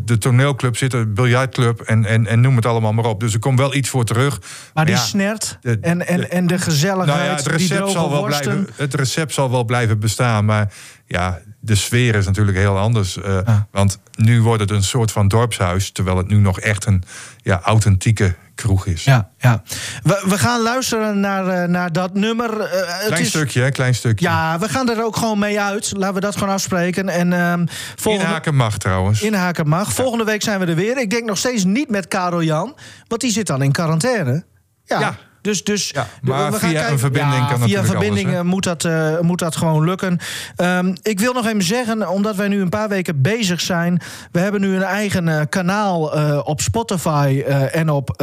[0.04, 3.20] De toneelclub zit er, biljartclub en, en, en noem het allemaal maar op.
[3.20, 4.40] Dus er komt wel iets voor terug.
[4.74, 7.90] Maar die ja, snert de- en, en, en de gezelligheid, nou ja, het, die recept
[7.90, 8.42] zal wel worsten.
[8.64, 10.44] blijven, het recept zal wel blijven bestaan.
[10.44, 10.72] Maar
[11.06, 13.16] ja, de sfeer is natuurlijk heel anders.
[13.20, 13.38] eh,
[13.70, 15.90] Want nu wordt het een soort van dorpshuis.
[15.90, 17.02] Terwijl het nu nog echt een
[17.42, 19.04] ja, authentieke kroeg is.
[19.04, 19.62] Ja, ja.
[20.02, 22.60] We, we gaan luisteren naar, eh, naar dat nummer.
[22.60, 23.70] Eh, het Klein is- stukje, hè?
[23.70, 24.26] Klein stukje.
[24.26, 25.92] Ja, we gaan er ook gewoon mee uit.
[25.96, 27.08] Laten we dat gewoon afspreken.
[27.08, 28.26] En, ehm volgende...
[28.28, 29.22] Inhaken mag trouwens.
[29.22, 29.92] Inhaken mag.
[29.92, 30.98] Volgende week zijn we er weer.
[30.98, 32.76] Ik denk nog steeds niet met Karel Jan.
[33.06, 34.44] Want die zit dan in quarantaine.
[34.84, 35.00] Ja.
[35.00, 35.16] Ja.
[35.48, 35.92] Dus, dus
[36.22, 38.42] maar we gaan via een verbinding ja, kan via natuurlijk verbinding alles, hè?
[38.44, 40.18] eh, moet, dat, eh, moet dat gewoon lukken.
[40.56, 44.00] Ehm, ik wil nog even zeggen, omdat wij nu een paar weken bezig zijn.
[44.32, 47.42] We hebben nu een eigen eh, kanaal eh, op Spotify
[47.72, 48.22] en op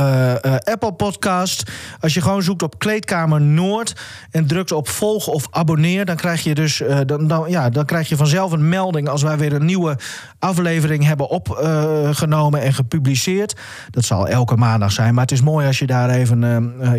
[0.63, 1.71] Apple Podcast.
[1.99, 3.93] Als je gewoon zoekt op Kleedkamer Noord
[4.31, 8.09] en drukt op volg of abonneer, dan krijg je dus dan, dan, ja, dan krijg
[8.09, 9.97] je vanzelf een melding als wij weer een nieuwe
[10.39, 13.55] aflevering hebben opgenomen en gepubliceerd.
[13.89, 16.39] Dat zal elke maandag zijn, maar het is mooi als je daar even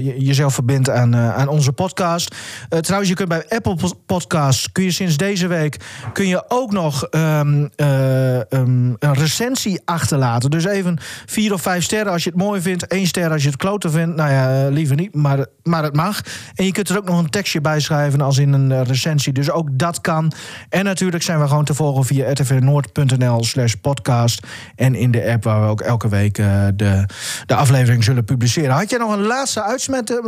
[0.02, 2.34] je- jezelf verbindt aan, eh, aan onze podcast.
[2.68, 5.76] Eh, trouwens, je kunt bij Apple Podcasts kun je sinds deze week
[6.12, 10.50] kun je ook nog ehm, eh, ehm, een recensie achterlaten.
[10.50, 13.48] Dus even vier of vijf sterren als je het mooi vindt, één ster als je
[13.48, 14.16] het kloten vindt.
[14.16, 16.20] Nou ja, liever niet, maar, maar het mag.
[16.54, 19.32] En je kunt er ook nog een tekstje bij schrijven als in een eh, recensie.
[19.32, 20.32] Dus ook dat kan.
[20.68, 24.46] En natuurlijk zijn we gewoon te volgen via rtvnoord.nl slash podcast.
[24.76, 27.04] En in de app waar we ook elke week eh, de,
[27.46, 28.70] de aflevering zullen publiceren.
[28.74, 30.22] Had jij nog een laatste eh, uitsmijter?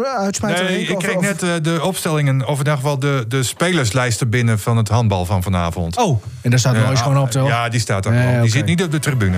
[0.65, 4.59] Nee, ik kreeg of- net de opstellingen, of in ieder geval de, de spelerslijsten binnen
[4.59, 5.97] van het handbal van vanavond.
[5.99, 7.49] Oh, en daar staat Ja, Lois gewoon op, toch?
[7.49, 8.43] Ja, die staat er Nee, gewoon.
[8.43, 9.37] Die zit niet op de tribune.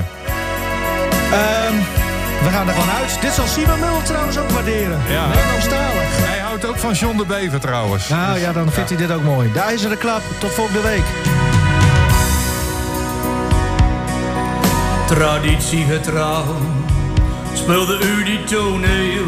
[1.32, 1.74] Ehm,
[2.42, 3.20] we gaan er gewoon uit.
[3.20, 4.98] Dit zal Simon Muller trouwens ook waarderen.
[5.08, 5.26] Ja.
[5.26, 6.08] Nederlandstalig.
[6.28, 8.08] Hij houdt ook van John de Bever trouwens.
[8.08, 9.52] Nou Dus- ja, dan vindt hij dit ook mooi.
[9.52, 10.22] De IJzeren Klap.
[10.38, 11.02] Tot volgende week.
[15.06, 16.44] Traditiegetrouw
[17.54, 19.24] speelde u die toneel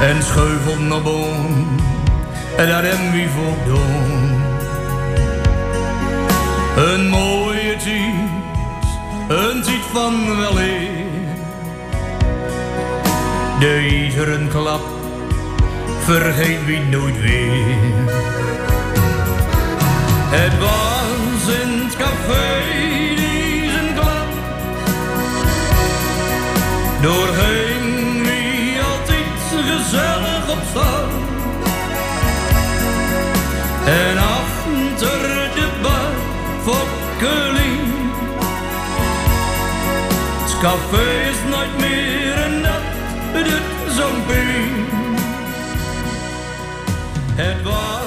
[0.00, 1.66] en schuifelde naar boom
[2.56, 4.42] en daar hebben we voor doen.
[6.76, 8.23] Een mooie tijd,
[9.28, 11.04] een tijd van weleer.
[13.58, 14.82] De ijzeren klap
[16.00, 17.76] vergeet wie nooit weer.
[20.30, 22.62] Het was in het café
[23.70, 24.28] zijn klap.
[27.02, 31.08] Doorheen wie altijd gezellig op staan.
[33.84, 34.33] En
[40.64, 44.72] café is nooit meer een dat doet zo'n pijn.
[47.34, 48.03] Het was